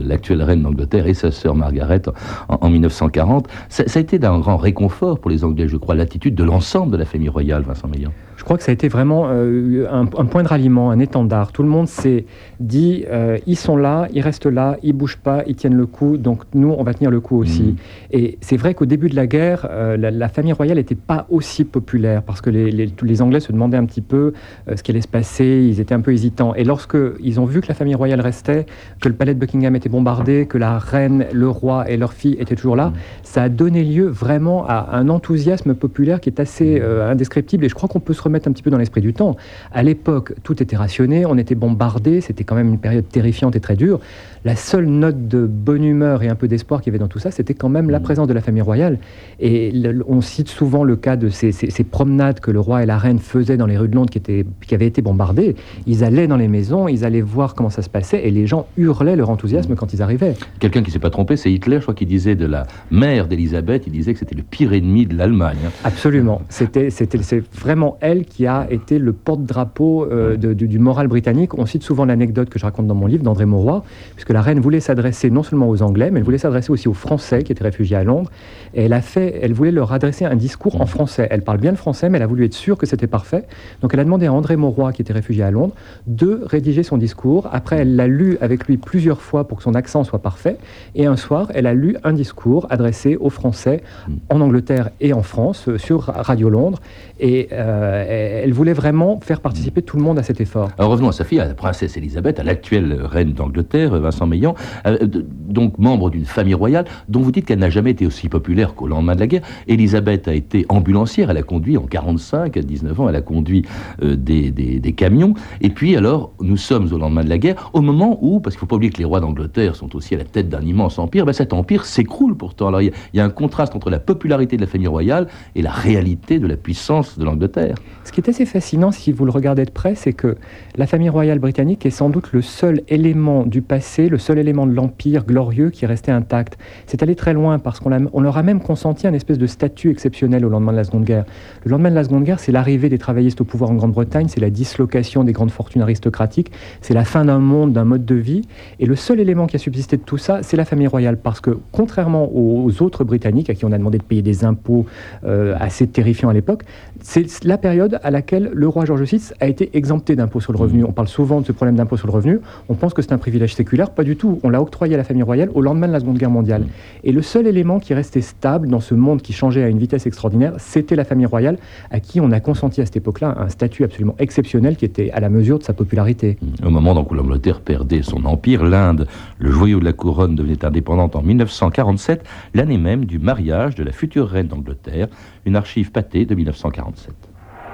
l'actuelle 0.00 0.42
reine 0.42 0.62
d'Angleterre, 0.62 1.06
et 1.06 1.14
sa 1.14 1.30
sœur 1.30 1.54
Margaret 1.54 2.02
en, 2.48 2.68
1940. 2.68 3.48
Ça, 3.68 3.84
ça, 3.86 3.98
a 3.98 4.02
été 4.02 4.18
d'un 4.18 4.38
grand 4.40 4.56
réconfort 4.56 5.20
pour 5.20 5.30
les 5.30 5.44
Anglais, 5.44 5.68
je 5.68 5.76
crois, 5.76 5.94
l'attitude 5.94 6.34
de 6.34 6.44
l'ensemble 6.44 6.92
de 6.92 6.96
la 6.98 7.04
famille 7.04 7.28
royale, 7.28 7.62
Vincent 7.62 7.88
Meillan. 7.88 8.12
Je 8.44 8.46
crois 8.46 8.58
que 8.58 8.62
ça 8.62 8.72
a 8.72 8.74
été 8.74 8.88
vraiment 8.88 9.24
euh, 9.30 9.86
un, 9.90 10.04
point 10.04 10.42
de 10.42 10.48
ralliement, 10.48 10.90
un 10.90 10.98
étendard. 10.98 11.50
Tout 11.50 11.62
le 11.62 11.70
monde 11.70 11.88
s'est 11.88 12.26
dit, 12.60 13.06
euh, 13.08 13.38
ils 13.46 13.56
sont 13.56 13.74
là, 13.74 14.06
ils 14.12 14.20
restent 14.20 14.44
là, 14.44 14.76
ils 14.82 14.92
bougent 14.92 15.16
pas, 15.16 15.44
ils 15.46 15.56
tiennent 15.56 15.78
le 15.78 15.86
coup, 15.86 16.18
donc 16.18 16.42
nous, 16.52 16.68
on 16.68 16.82
va 16.82 16.92
tenir 16.92 17.10
le 17.10 17.20
coup 17.20 17.38
aussi. 17.38 17.62
Mmh. 17.62 17.76
Et 18.10 18.38
c'est 18.42 18.58
vrai 18.58 18.74
qu'au 18.74 18.84
début 18.84 19.08
de 19.08 19.16
la 19.16 19.26
guerre, 19.26 19.66
euh, 19.70 19.96
la, 19.96 20.28
famille 20.28 20.52
royale 20.52 20.76
n'était 20.76 20.94
pas 20.94 21.26
aussi 21.30 21.64
populaire, 21.64 22.22
parce 22.22 22.42
que 22.42 22.50
les, 22.50 22.86
tous 22.88 23.06
les 23.06 23.22
Anglais 23.22 23.40
se 23.40 23.50
demandaient 23.50 23.78
un 23.78 23.86
petit 23.86 24.02
peu 24.02 24.34
ce 24.68 24.82
qui 24.82 24.90
allait 24.90 25.00
se 25.00 25.08
passer, 25.08 25.66
ils 25.66 25.80
étaient 25.80 25.94
un 25.94 26.02
peu 26.02 26.12
hésitants. 26.12 26.54
Et 26.54 26.64
lorsque 26.64 26.98
ils 27.20 27.40
ont 27.40 27.46
vu 27.46 27.62
que 27.62 27.68
la 27.68 27.74
famille 27.74 27.94
royale 27.94 28.20
restait, 28.20 28.66
que 29.00 29.08
le 29.08 29.14
palais 29.14 29.32
de 29.32 29.38
Buckingham 29.38 29.74
était 29.74 29.88
bombardé, 29.88 30.44
que 30.44 30.58
la 30.58 30.78
reine, 30.78 31.24
le 31.32 31.48
roi 31.48 31.90
et 31.90 31.96
leur 31.96 32.12
fille 32.12 32.36
étaient 32.38 32.56
toujours 32.56 32.76
là, 32.76 32.88
mmh. 32.88 32.94
ça 33.22 33.44
a 33.44 33.48
donné 33.48 33.84
lieu 33.84 34.06
vraiment 34.06 34.66
à 34.68 34.90
un 34.92 35.08
enthousiasme 35.08 35.74
populaire 35.74 36.20
qui 36.20 36.28
est 36.28 36.40
assez 36.40 36.82
indescriptible. 36.82 37.64
Et 37.64 37.70
je 37.70 37.74
crois 37.74 37.88
qu'on 37.88 38.00
peut 38.00 38.12
se 38.12 38.20
remettre 38.20 38.33
un 38.34 38.52
petit 38.52 38.62
peu 38.62 38.70
dans 38.70 38.78
l'esprit 38.78 39.00
du 39.00 39.12
temps. 39.12 39.36
À 39.72 39.82
l'époque, 39.82 40.34
tout 40.42 40.62
était 40.62 40.76
rationné, 40.76 41.26
on 41.26 41.38
était 41.38 41.54
bombardé, 41.54 42.20
c'était 42.20 42.44
quand 42.44 42.54
même 42.54 42.68
une 42.68 42.78
période 42.78 43.08
terrifiante 43.08 43.56
et 43.56 43.60
très 43.60 43.76
dure. 43.76 44.00
La 44.44 44.56
seule 44.56 44.84
note 44.86 45.26
de 45.26 45.46
bonne 45.46 45.84
humeur 45.84 46.22
et 46.22 46.28
un 46.28 46.34
peu 46.34 46.48
d'espoir 46.48 46.82
qu'il 46.82 46.92
y 46.92 46.94
avait 46.94 47.02
dans 47.02 47.08
tout 47.08 47.18
ça, 47.18 47.30
c'était 47.30 47.54
quand 47.54 47.70
même 47.70 47.88
la 47.88 47.98
mm. 47.98 48.02
présence 48.02 48.28
de 48.28 48.34
la 48.34 48.42
famille 48.42 48.60
royale. 48.60 48.98
Et 49.40 49.72
on 50.06 50.20
cite 50.20 50.48
souvent 50.48 50.84
le 50.84 50.96
cas 50.96 51.16
de 51.16 51.30
ces, 51.30 51.52
promenades 51.90 52.40
que 52.40 52.50
le 52.50 52.60
roi 52.60 52.82
et 52.82 52.86
la 52.86 52.98
reine 52.98 53.18
faisaient 53.18 53.56
dans 53.56 53.64
les 53.64 53.78
rues 53.78 53.88
de 53.88 53.94
Londres 53.94 54.10
qui, 54.10 54.18
étaient, 54.18 54.44
qui 54.66 54.74
avaient 54.74 54.86
été 54.86 55.00
bombardées. 55.00 55.56
Ils 55.86 56.04
allaient 56.04 56.26
dans 56.26 56.36
les 56.36 56.48
maisons, 56.48 56.88
ils 56.88 57.06
allaient 57.06 57.22
voir 57.22 57.54
comment 57.54 57.70
ça 57.70 57.80
se 57.80 57.88
passait 57.88 58.26
et 58.26 58.30
les 58.30 58.46
gens 58.46 58.66
hurlaient 58.76 59.16
leur 59.16 59.30
enthousiasme 59.30 59.72
mm. 59.72 59.76
quand 59.76 59.94
ils 59.94 60.02
arrivaient. 60.02 60.34
Quelqu'un 60.58 60.82
qui 60.82 60.90
s'est 60.90 60.98
pas 60.98 61.08
trompé, 61.08 61.38
c'est 61.38 61.50
Hitler, 61.50 61.76
je 61.76 61.82
crois 61.82 61.94
qu'il 61.94 62.08
disait 62.08 62.34
de 62.34 62.44
la 62.44 62.66
mère 62.90 63.28
d'Élisabeth, 63.28 63.84
il 63.86 63.94
disait 63.94 64.12
que 64.12 64.18
c'était 64.18 64.34
le 64.34 64.42
pire 64.42 64.74
ennemi 64.74 65.06
de 65.06 65.16
l'Allemagne. 65.16 65.56
Hein. 65.66 65.70
Absolument. 65.84 66.42
C'était, 66.50 66.90
c'était, 66.90 67.22
c'est 67.22 67.42
vraiment 67.54 67.96
elle 68.02 68.26
qui 68.26 68.46
a 68.46 68.66
été 68.70 68.98
le 68.98 69.14
porte-drapeau 69.14 70.04
euh, 70.04 70.36
du, 70.36 70.78
moral 70.78 71.08
britannique. 71.08 71.56
On 71.56 71.64
cite 71.64 71.82
souvent 71.82 72.04
l'anecdote 72.04 72.50
que 72.50 72.58
je 72.58 72.64
raconte 72.64 72.86
dans 72.86 72.94
mon 72.94 73.06
livre 73.06 73.22
d'André 73.22 73.46
Mauroy, 73.46 73.82
puisque 74.14 74.33
la 74.34 74.42
reine 74.42 74.58
voulait 74.58 74.80
s'adresser 74.80 75.30
non 75.30 75.44
seulement 75.44 75.68
aux 75.68 75.80
Anglais, 75.80 76.10
mais 76.10 76.18
elle 76.18 76.24
voulait 76.24 76.38
s'adresser 76.38 76.72
aussi 76.72 76.88
aux 76.88 76.92
Français 76.92 77.44
qui 77.44 77.52
étaient 77.52 77.62
réfugiés 77.62 77.96
à 77.96 78.02
Londres. 78.02 78.32
Elle 78.74 78.92
a 78.92 79.00
fait, 79.00 79.38
elle 79.40 79.52
voulait 79.52 79.70
leur 79.70 79.92
adresser 79.92 80.24
un 80.24 80.34
discours 80.34 80.80
en 80.80 80.86
français. 80.86 81.28
Elle 81.30 81.42
parle 81.42 81.58
bien 81.58 81.70
le 81.70 81.76
français, 81.76 82.08
mais 82.08 82.18
elle 82.18 82.24
a 82.24 82.26
voulu 82.26 82.44
être 82.44 82.52
sûre 82.52 82.76
que 82.76 82.84
c'était 82.84 83.06
parfait. 83.06 83.44
Donc 83.80 83.94
elle 83.94 84.00
a 84.00 84.04
demandé 84.04 84.26
à 84.26 84.32
André 84.32 84.56
Mauroy, 84.56 84.92
qui 84.92 85.02
était 85.02 85.12
réfugié 85.12 85.44
à 85.44 85.52
Londres, 85.52 85.76
de 86.08 86.42
rédiger 86.46 86.82
son 86.82 86.98
discours. 86.98 87.48
Après, 87.52 87.76
elle 87.76 87.94
l'a 87.94 88.08
lu 88.08 88.36
avec 88.40 88.66
lui 88.66 88.76
plusieurs 88.76 89.20
fois 89.20 89.46
pour 89.46 89.58
que 89.58 89.62
son 89.62 89.76
accent 89.76 90.02
soit 90.02 90.18
parfait. 90.18 90.58
Et 90.96 91.06
un 91.06 91.14
soir, 91.14 91.52
elle 91.54 91.68
a 91.68 91.74
lu 91.74 91.96
un 92.02 92.12
discours 92.12 92.66
adressé 92.70 93.14
aux 93.14 93.30
Français 93.30 93.84
en 94.30 94.40
Angleterre 94.40 94.90
et 95.00 95.12
en 95.12 95.22
France 95.22 95.76
sur 95.76 96.06
Radio 96.06 96.50
Londres. 96.50 96.80
Et 97.20 97.48
euh, 97.52 98.42
elle 98.44 98.52
voulait 98.52 98.72
vraiment 98.72 99.20
faire 99.20 99.40
participer 99.40 99.82
tout 99.82 99.96
le 99.96 100.02
monde 100.02 100.18
à 100.18 100.22
cet 100.22 100.40
effort. 100.40 100.70
Alors 100.78 100.90
revenons 100.90 101.08
à 101.08 101.12
sa 101.12 101.24
fille, 101.24 101.40
à 101.40 101.46
la 101.46 101.54
princesse 101.54 101.96
Elisabeth, 101.96 102.40
à 102.40 102.42
l'actuelle 102.42 103.00
reine 103.02 103.32
d'Angleterre, 103.32 103.98
Vincent 104.00 104.26
Meillan, 104.26 104.54
euh, 104.86 104.98
donc 105.02 105.78
membre 105.78 106.10
d'une 106.10 106.24
famille 106.24 106.54
royale, 106.54 106.86
dont 107.08 107.20
vous 107.20 107.30
dites 107.30 107.46
qu'elle 107.46 107.60
n'a 107.60 107.70
jamais 107.70 107.92
été 107.92 108.06
aussi 108.06 108.28
populaire 108.28 108.74
qu'au 108.74 108.88
lendemain 108.88 109.14
de 109.14 109.20
la 109.20 109.26
guerre. 109.26 109.42
Elisabeth 109.68 110.28
a 110.28 110.34
été 110.34 110.66
ambulancière, 110.68 111.30
elle 111.30 111.36
a 111.36 111.42
conduit 111.42 111.76
en 111.76 111.86
45, 111.86 112.56
à 112.56 112.60
19 112.60 113.00
ans, 113.00 113.08
elle 113.08 113.16
a 113.16 113.22
conduit 113.22 113.64
euh, 114.02 114.16
des, 114.16 114.50
des, 114.50 114.92
camions. 114.92 115.34
Et 115.60 115.70
puis 115.70 115.96
alors, 115.96 116.32
nous 116.40 116.56
sommes 116.56 116.92
au 116.92 116.98
lendemain 116.98 117.24
de 117.24 117.28
la 117.28 117.38
guerre, 117.38 117.70
au 117.72 117.80
moment 117.80 118.18
où, 118.22 118.40
parce 118.40 118.54
qu'il 118.54 118.58
ne 118.58 118.60
faut 118.60 118.66
pas 118.66 118.76
oublier 118.76 118.92
que 118.92 118.98
les 118.98 119.04
rois 119.04 119.20
d'Angleterre 119.20 119.76
sont 119.76 119.94
aussi 119.96 120.14
à 120.14 120.18
la 120.18 120.24
tête 120.24 120.48
d'un 120.48 120.62
immense 120.62 120.98
empire, 120.98 121.26
ben 121.26 121.32
cet 121.32 121.52
empire 121.52 121.84
s'écroule 121.84 122.36
pourtant. 122.36 122.68
Alors 122.68 122.82
il 122.82 122.92
y, 123.12 123.20
a 123.20 123.24
un 123.24 123.30
contraste 123.30 123.74
entre 123.74 123.90
la 123.90 123.98
popularité 123.98 124.56
de 124.56 124.62
la 124.62 124.66
famille 124.66 124.86
royale 124.86 125.28
et 125.54 125.62
la 125.62 125.70
réalité 125.70 126.38
de 126.38 126.46
la 126.46 126.56
puissance 126.56 127.13
de 127.18 127.24
l'Angleterre. 127.24 127.76
Ce 128.04 128.12
qui 128.12 128.20
est 128.20 128.28
assez 128.28 128.46
fascinant, 128.46 128.92
si 128.92 129.12
vous 129.12 129.24
le 129.24 129.30
regardez 129.30 129.64
de 129.64 129.70
près, 129.70 129.94
c'est 129.94 130.12
que 130.12 130.36
la 130.76 130.86
famille 130.86 131.08
royale 131.08 131.38
britannique 131.38 131.86
est 131.86 131.90
sans 131.90 132.10
doute 132.10 132.32
le 132.32 132.42
seul 132.42 132.82
élément 132.88 133.44
du 133.44 133.62
passé, 133.62 134.08
le 134.08 134.18
seul 134.18 134.38
élément 134.38 134.66
de 134.66 134.72
l'empire 134.72 135.24
glorieux 135.24 135.70
qui 135.70 135.86
restait 135.86 136.12
intact. 136.12 136.58
C'est 136.86 137.02
allé 137.02 137.14
très 137.14 137.32
loin 137.32 137.58
parce 137.58 137.80
qu'on 137.80 138.20
leur 138.20 138.36
a 138.36 138.42
même 138.42 138.60
consenti 138.60 139.06
un 139.06 139.14
espèce 139.14 139.38
de 139.38 139.46
statut 139.46 139.90
exceptionnel 139.90 140.44
au 140.44 140.48
lendemain 140.48 140.72
de 140.72 140.76
la 140.78 140.84
Seconde 140.84 141.04
Guerre. 141.04 141.24
Le 141.64 141.70
lendemain 141.70 141.90
de 141.90 141.94
la 141.94 142.04
Seconde 142.04 142.24
Guerre, 142.24 142.40
c'est 142.40 142.52
l'arrivée 142.52 142.88
des 142.88 142.98
travaillistes 142.98 143.40
au 143.40 143.44
pouvoir 143.44 143.70
en 143.70 143.74
Grande-Bretagne, 143.74 144.28
c'est 144.28 144.40
la 144.40 144.50
dislocation 144.50 145.24
des 145.24 145.32
grandes 145.32 145.50
fortunes 145.50 145.82
aristocratiques, 145.82 146.50
c'est 146.80 146.94
la 146.94 147.04
fin 147.04 147.24
d'un 147.24 147.38
monde, 147.38 147.72
d'un 147.72 147.84
mode 147.84 148.04
de 148.04 148.14
vie. 148.14 148.42
Et 148.80 148.86
le 148.86 148.96
seul 148.96 149.20
élément 149.20 149.46
qui 149.46 149.56
a 149.56 149.58
subsisté 149.58 149.96
de 149.96 150.02
tout 150.02 150.18
ça, 150.18 150.42
c'est 150.42 150.56
la 150.56 150.64
famille 150.64 150.86
royale. 150.86 151.16
Parce 151.16 151.40
que 151.40 151.58
contrairement 151.72 152.30
aux 152.34 152.82
autres 152.82 153.04
Britanniques, 153.04 153.50
à 153.50 153.54
qui 153.54 153.64
on 153.64 153.72
a 153.72 153.78
demandé 153.78 153.98
de 153.98 154.02
payer 154.02 154.22
des 154.22 154.44
impôts 154.44 154.86
euh, 155.24 155.56
assez 155.58 155.86
terrifiants 155.86 156.28
à 156.28 156.32
l'époque, 156.32 156.64
c'est 157.00 157.44
la 157.44 157.58
période 157.58 157.98
à 158.02 158.10
laquelle 158.10 158.50
le 158.52 158.68
roi 158.68 158.84
George 158.84 159.02
VI 159.02 159.30
a 159.40 159.46
été 159.46 159.70
exempté 159.76 160.16
d'impôts 160.16 160.40
sur 160.40 160.52
le 160.52 160.58
revenu. 160.58 160.82
Mmh. 160.82 160.86
On 160.88 160.92
parle 160.92 161.08
souvent 161.08 161.40
de 161.40 161.46
ce 161.46 161.52
problème 161.52 161.76
d'impôt 161.76 161.96
sur 161.96 162.06
le 162.06 162.12
revenu. 162.12 162.40
On 162.68 162.74
pense 162.74 162.94
que 162.94 163.02
c'est 163.02 163.12
un 163.12 163.18
privilège 163.18 163.54
séculaire. 163.54 163.90
Pas 163.90 164.04
du 164.04 164.16
tout. 164.16 164.40
On 164.42 164.48
l'a 164.48 164.60
octroyé 164.60 164.94
à 164.94 164.96
la 164.96 165.04
famille 165.04 165.22
royale 165.22 165.50
au 165.54 165.60
lendemain 165.60 165.86
de 165.86 165.92
la 165.92 166.00
Seconde 166.00 166.18
Guerre 166.18 166.30
mondiale. 166.30 166.62
Mmh. 166.62 166.68
Et 167.04 167.12
le 167.12 167.22
seul 167.22 167.46
élément 167.46 167.80
qui 167.80 167.94
restait 167.94 168.20
stable 168.20 168.68
dans 168.68 168.80
ce 168.80 168.94
monde 168.94 169.22
qui 169.22 169.32
changeait 169.32 169.62
à 169.62 169.68
une 169.68 169.78
vitesse 169.78 170.06
extraordinaire, 170.06 170.54
c'était 170.58 170.96
la 170.96 171.04
famille 171.04 171.26
royale, 171.26 171.58
à 171.90 172.00
qui 172.00 172.20
on 172.20 172.30
a 172.32 172.40
consenti 172.40 172.80
à 172.80 172.86
cette 172.86 172.96
époque-là 172.96 173.34
un 173.38 173.48
statut 173.48 173.84
absolument 173.84 174.14
exceptionnel 174.18 174.76
qui 174.76 174.84
était 174.84 175.10
à 175.10 175.20
la 175.20 175.28
mesure 175.28 175.58
de 175.58 175.64
sa 175.64 175.72
popularité. 175.72 176.38
Mmh. 176.40 176.66
Au 176.66 176.70
moment 176.70 177.06
où 177.08 177.14
l'Angleterre 177.14 177.60
perdait 177.60 178.02
son 178.02 178.24
empire, 178.24 178.64
l'Inde, 178.64 179.06
le 179.38 179.50
joyau 179.50 179.80
de 179.80 179.84
la 179.84 179.92
couronne, 179.92 180.34
devenait 180.34 180.64
indépendante 180.64 181.16
en 181.16 181.22
1947, 181.22 182.24
l'année 182.54 182.78
même 182.78 183.04
du 183.04 183.18
mariage 183.18 183.74
de 183.74 183.84
la 183.84 183.92
future 183.92 184.28
reine 184.28 184.46
d'Angleterre, 184.46 185.08
une 185.44 185.56
archive 185.56 185.92
pâtée 185.92 186.24
de 186.24 186.34
1947. 186.34 187.14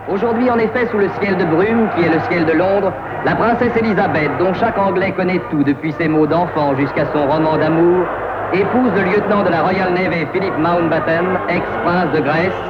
Aujourd'hui, 0.09 0.51
en 0.51 0.59
effet, 0.59 0.87
sous 0.91 0.99
le 0.99 1.09
ciel 1.21 1.37
de 1.37 1.45
brume, 1.45 1.89
qui 1.95 2.03
est 2.03 2.13
le 2.13 2.21
ciel 2.29 2.45
de 2.45 2.53
Londres, 2.53 2.93
la 3.25 3.37
princesse 3.37 3.77
Elisabeth, 3.77 4.31
dont 4.39 4.53
chaque 4.55 4.79
Anglais 4.79 5.13
connaît 5.13 5.41
tout 5.51 5.63
depuis 5.63 5.93
ses 5.93 6.09
mots 6.09 6.27
d'enfant 6.27 6.75
jusqu'à 6.77 7.07
son 7.13 7.29
roman 7.29 7.57
d'amour, 7.59 8.07
épouse 8.53 8.93
le 8.97 9.03
lieutenant 9.13 9.45
de 9.45 9.51
la 9.51 9.63
Royal 9.63 9.93
Navy 9.93 10.27
Philip 10.33 10.57
Mountbatten, 10.59 11.27
ex-prince 11.49 12.13
de 12.13 12.21
Grèce, 12.21 12.61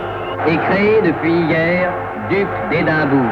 et 0.47 0.57
créé 0.57 1.00
depuis 1.02 1.33
hier 1.33 1.92
duc 2.28 2.49
d'Édimbourg. 2.71 3.30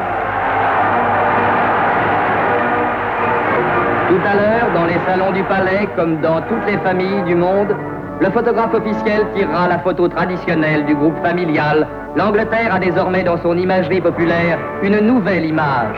Tout 4.09 4.25
à 4.27 4.35
l'heure, 4.35 4.73
dans 4.75 4.87
les 4.87 4.99
salons 5.07 5.33
du 5.33 5.43
palais, 5.43 5.87
comme 5.97 6.21
dans 6.21 6.41
toutes 6.43 6.67
les 6.67 6.79
familles 6.79 7.25
du 7.25 7.35
monde, 7.35 7.75
le 8.21 8.31
photographe 8.31 8.75
officiel 8.75 9.27
tirera 9.35 9.69
la 9.69 9.79
photo 9.79 10.09
traditionnelle 10.09 10.85
du 10.87 10.95
groupe 10.97 11.17
familial. 11.23 11.87
L'Angleterre 12.17 12.75
a 12.75 12.81
désormais 12.81 13.23
dans 13.23 13.41
son 13.43 13.57
imagerie 13.57 14.01
populaire 14.01 14.59
une 14.83 14.99
nouvelle 14.99 15.45
image. 15.45 15.97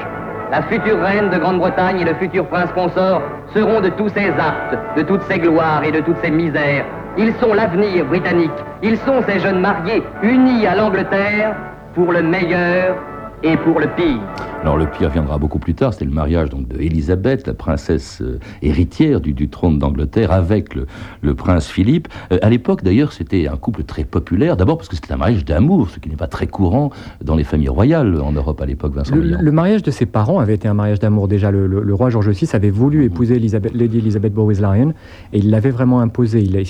La 0.50 0.62
future 0.62 1.00
reine 1.00 1.30
de 1.30 1.38
Grande-Bretagne 1.38 2.00
et 2.00 2.04
le 2.04 2.14
futur 2.14 2.46
prince 2.46 2.70
consort 2.72 3.22
seront 3.54 3.80
de 3.80 3.88
tous 3.88 4.08
ces 4.08 4.28
actes, 4.28 4.76
de 4.96 5.02
toutes 5.02 5.22
ces 5.22 5.38
gloires 5.38 5.82
et 5.82 5.92
de 5.92 6.00
toutes 6.00 6.18
ces 6.22 6.30
misères. 6.30 6.84
Ils 7.16 7.32
sont 7.36 7.54
l'avenir 7.54 8.04
britannique. 8.04 8.50
Ils 8.82 8.98
sont 8.98 9.22
ces 9.26 9.40
jeunes 9.40 9.60
mariés 9.60 10.02
unis 10.22 10.66
à 10.66 10.74
l'Angleterre 10.74 11.56
pour 11.94 12.12
le 12.12 12.22
meilleur 12.22 12.96
et 13.42 13.56
pour 13.56 13.80
le 13.80 13.86
pire. 13.88 14.20
Alors 14.62 14.76
le 14.76 14.86
pire 14.86 15.08
viendra 15.08 15.38
beaucoup 15.38 15.58
plus 15.58 15.72
tard, 15.72 15.94
c'était 15.94 16.04
le 16.04 16.10
mariage 16.10 16.50
donc 16.50 16.68
de 16.68 16.78
Élisabeth, 16.78 17.46
la 17.46 17.54
princesse 17.54 18.20
euh, 18.20 18.38
héritière 18.60 19.22
du, 19.22 19.48
trône 19.48 19.78
d'Angleterre, 19.78 20.32
avec 20.32 20.74
le, 20.74 21.34
prince 21.34 21.66
Philippe. 21.66 22.08
Euh, 22.30 22.38
à 22.42 22.50
l'époque 22.50 22.84
d'ailleurs, 22.84 23.14
c'était 23.14 23.48
un 23.48 23.56
couple 23.56 23.84
très 23.84 24.04
populaire, 24.04 24.58
d'abord 24.58 24.76
parce 24.76 24.90
que 24.90 24.96
c'était 24.96 25.14
un 25.14 25.16
mariage 25.16 25.46
d'amour, 25.46 25.88
ce 25.88 25.98
qui 25.98 26.10
n'est 26.10 26.16
pas 26.16 26.26
très 26.26 26.46
courant 26.46 26.90
dans 27.24 27.36
les 27.36 27.44
familles 27.44 27.70
royales 27.70 28.20
en 28.20 28.32
Europe 28.32 28.60
à 28.60 28.66
l'époque. 28.66 28.92
Vincent 28.92 29.16
le, 29.16 29.38
le, 29.40 29.52
mariage 29.52 29.82
de 29.82 29.90
ses 29.90 30.04
parents 30.04 30.40
avait 30.40 30.56
été 30.56 30.68
un 30.68 30.74
mariage 30.74 30.98
d'amour 30.98 31.26
déjà. 31.26 31.50
Le, 31.50 31.94
roi 31.94 32.10
George 32.10 32.28
VI 32.28 32.46
avait 32.52 32.70
voulu 32.70 33.04
épouser 33.04 33.36
Elisabeth, 33.36 33.72
Lady 33.72 33.98
Elizabeth 33.98 34.34
Bowes-Lyon 34.34 34.92
et 35.32 35.38
il 35.38 35.48
l'avait 35.48 35.70
vraiment 35.70 36.00
imposé. 36.00 36.42
Il, 36.42 36.54
il 36.54 36.66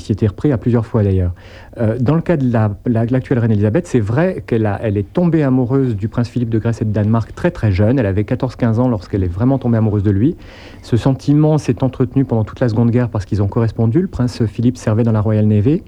s'y 0.00 0.12
était 0.12 0.26
repris 0.26 0.50
à 0.50 0.56
plusieurs 0.56 0.86
fois 0.86 1.02
d'ailleurs. 1.02 1.32
Euh, 1.78 1.98
dans 2.00 2.14
le 2.14 2.22
cas 2.22 2.38
de 2.38 2.50
l'actuelle 2.86 3.38
reine 3.38 3.52
Elisabeth, 3.52 3.86
c'est 3.86 4.00
vrai 4.00 4.42
qu'elle 4.46 4.70
elle 4.80 4.96
est 4.96 5.12
tombée 5.12 5.42
amoureuse 5.42 5.94
du 5.94 6.08
prince 6.08 6.28
Philippe 6.28 6.48
de 6.48 6.58
Grèce 6.58 6.80
et 6.80 6.86
de 6.86 6.90
Danemark 6.92 7.33
très 7.34 7.50
très 7.50 7.72
jeune. 7.72 7.98
Elle 7.98 8.06
avait 8.06 8.22
14-15 8.22 8.78
ans 8.80 8.88
lorsqu'elle 8.88 9.22
est 9.22 9.32
vraiment 9.32 9.58
tombée 9.58 9.78
amoureuse 9.78 10.02
de 10.02 10.10
lui. 10.10 10.36
Ce 10.82 10.96
sentiment 10.96 11.58
s'est 11.58 11.82
entretenu 11.82 12.24
pendant 12.24 12.44
toute 12.44 12.60
la 12.60 12.68
Seconde 12.68 12.90
Guerre 12.90 13.08
parce 13.08 13.24
qu'ils 13.24 13.42
ont 13.42 13.48
correspondu. 13.48 14.00
Le 14.00 14.08
prince 14.08 14.44
Philippe 14.46 14.76
servait 14.76 15.02
dans 15.02 15.12
la 15.12 15.20
Royal 15.20 15.46
Navy. 15.46 15.82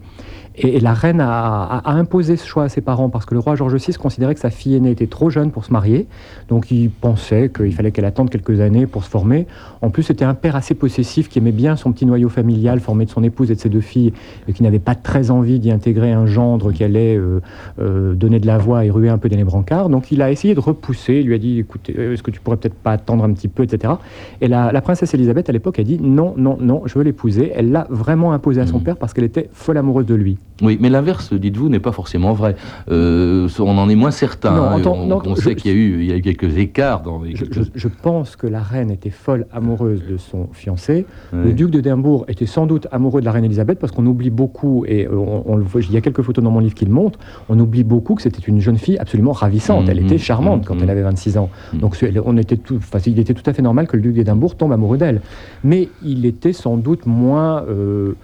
Et, 0.59 0.81
la 0.81 0.95
reine 0.95 1.21
a, 1.21 1.83
imposé 1.85 2.37
ce 2.37 2.47
choix 2.47 2.65
à 2.65 2.69
ses 2.69 2.81
parents 2.81 3.09
parce 3.09 3.27
que 3.27 3.35
le 3.35 3.41
roi 3.41 3.57
George 3.57 3.75
VI 3.75 3.95
considérait 3.95 4.35
que 4.35 4.41
sa 4.41 4.51
fille 4.51 4.75
aînée 4.75 4.91
était 4.91 5.07
trop 5.07 5.31
jeune 5.31 5.51
pour 5.51 5.65
se 5.65 5.73
marier. 5.73 6.07
Donc 6.49 6.71
il 6.71 6.91
pensait 6.91 7.51
qu'il 7.55 7.75
fallait 7.75 7.91
qu'elle 7.91 8.05
attende 8.05 8.31
quelques 8.31 8.61
années 8.61 8.87
pour 8.87 9.05
se 9.05 9.11
former. 9.11 9.47
En 9.83 9.91
plus, 9.91 10.03
c'était 10.03 10.25
un 10.25 10.35
père 10.35 10.57
assez 10.57 10.75
possessif 10.75 11.29
qui 11.29 11.39
aimait 11.39 11.53
bien 11.53 11.77
son 11.77 11.93
petit 11.93 12.07
noyau 12.07 12.29
familial 12.29 12.81
formé 12.81 13.05
de 13.05 13.11
son 13.11 13.23
épouse 13.23 13.51
et 13.51 13.55
de 13.55 13.61
ses 13.61 13.69
deux 13.69 13.81
filles 13.81 14.13
et 14.49 14.53
qui 14.53 14.63
n'avait 14.63 14.79
pas 14.79 14.95
très 14.95 15.31
envie 15.31 15.59
d'y 15.59 15.71
intégrer 15.71 16.13
un 16.13 16.27
gendre 16.27 16.73
qui 16.73 16.85
allait 16.85 17.17
euh, 17.17 17.41
euh, 17.79 18.15
donner 18.15 18.41
de 18.41 18.47
la 18.47 18.59
voix 18.59 18.85
et 18.85 18.91
ruer 18.91 19.09
un 19.09 19.19
peu 19.19 19.29
dans 19.29 19.37
les 19.37 19.45
brancards. 19.45 19.89
Donc 19.89 20.11
il 20.11 20.23
a 20.23 20.31
essayé 20.31 20.55
de 20.55 20.61
repousser. 20.61 21.15
Il 21.15 21.27
lui 21.27 21.35
a 21.35 21.39
dit 21.39 21.59
écoutez, 21.59 21.95
euh, 21.99 22.15
est-ce 22.15 22.23
que 22.23 22.31
tu 22.31 22.41
pourrais 22.41 22.57
peut-être 22.57 22.75
pas 22.75 22.93
attendre 22.93 23.25
un 23.25 23.33
petit 23.33 23.49
peu, 23.49 23.63
etc. 23.63 23.95
Et 24.41 24.49
la, 24.49 24.81
princesse 24.81 25.13
Elisabeth, 25.15 25.49
à 25.49 25.53
l'époque, 25.53 25.79
a 25.79 25.83
dit 25.83 25.99
non, 26.01 26.35
non, 26.37 26.57
non, 26.61 26.83
je 26.87 26.99
veux 26.99 27.05
l'épouser. 27.05 27.53
Elle 27.55 27.73
l'a 27.73 27.87
vraiment 27.91 28.33
imposé 28.33 28.61
à 28.61 28.67
son 28.67 28.79
mmh. 28.79 28.85
père 28.85 28.97
parce 28.97 29.13
qu'elle 29.13 29.25
était 29.25 29.51
folle 29.53 29.79
amoureuse 29.79 30.07
de 30.07 30.15
lui. 30.15 30.39
Oui, 30.63 30.79
mais 30.81 30.89
l'inverse, 30.89 31.35
dites-vous, 31.35 31.69
n'est 31.69 31.81
pas 31.81 31.93
forcément 31.93 32.33
vrai. 32.33 32.57
Euh, 32.91 33.47
on 33.59 33.77
en 33.77 33.89
est 33.91 33.95
moins 33.95 34.11
certain. 34.11 34.55
Hein, 34.55 34.83
on, 34.87 35.37
sait 35.37 35.55
qu'il 35.55 35.71
y, 35.71 35.75
a 35.75 35.77
eu, 35.77 36.01
il 36.01 36.07
y 36.07 36.13
a 36.13 36.17
eu 36.17 36.23
quelques 36.23 36.57
écarts 36.57 37.03
dans 37.03 37.23
les 37.23 37.35
je, 37.37 37.89
pense 37.89 38.37
que 38.37 38.47
la 38.47 38.61
reine 38.61 38.91
était 38.91 39.11
folle 39.11 39.47
amoureuse 39.53 40.03
de 40.09 40.17
son 40.17 40.49
fiancé. 40.53 41.05
Le 41.33 41.53
duc 41.53 41.71
de 41.71 41.81
d'Édimbourg 41.81 42.25
était 42.29 42.47
sans 42.47 42.67
doute 42.67 42.87
amoureux 42.91 43.21
de 43.21 43.27
la 43.27 43.33
reine 43.33 43.45
Elisabeth 43.45 43.79
parce 43.79 43.93
qu'on 43.93 44.07
oublie 44.07 44.31
beaucoup, 44.31 44.85
et 44.87 45.07
on, 45.09 45.61
il 45.79 45.93
y 45.93 45.97
a 45.97 46.01
quelques 46.01 46.23
photos 46.23 46.43
dans 46.43 46.51
mon 46.51 46.61
livre 46.61 46.75
qui 46.75 46.87
le 46.87 46.93
montrent, 46.93 47.19
on 47.49 47.59
oublie 47.61 47.85
beaucoup 47.85 48.15
que 48.15 48.23
c'était 48.23 48.41
une 48.41 48.61
jeune 48.61 48.79
fille 48.79 48.97
absolument 48.99 49.33
ravissante. 49.33 49.89
elle 49.89 50.01
mmh, 50.01 50.07
était 50.07 50.15
mmh, 50.15 50.19
charmante 50.19 50.67
quand 50.67 50.75
mmh, 50.75 50.83
elle 50.83 50.91
avait 50.91 51.03
26 51.03 51.37
ans. 51.37 51.51
Donc 51.75 51.99
on 52.25 52.37
était 52.39 52.57
tout, 52.57 52.81
il 53.07 53.19
était 53.19 53.35
tout 53.35 53.49
à 53.49 53.53
fait 53.53 53.63
normal 53.63 53.87
que 53.87 53.97
le 53.97 54.03
duc 54.03 54.15
d'Édimbourg 54.15 54.57
tombe 54.57 54.73
amoureux 54.73 54.97
d'elle. 54.97 55.21
Mais 55.65 55.91
il 56.03 56.25
était 56.25 56.55
sans 56.55 56.79
doute 56.79 57.05
moins... 57.05 57.63
Euh, 57.69 58.15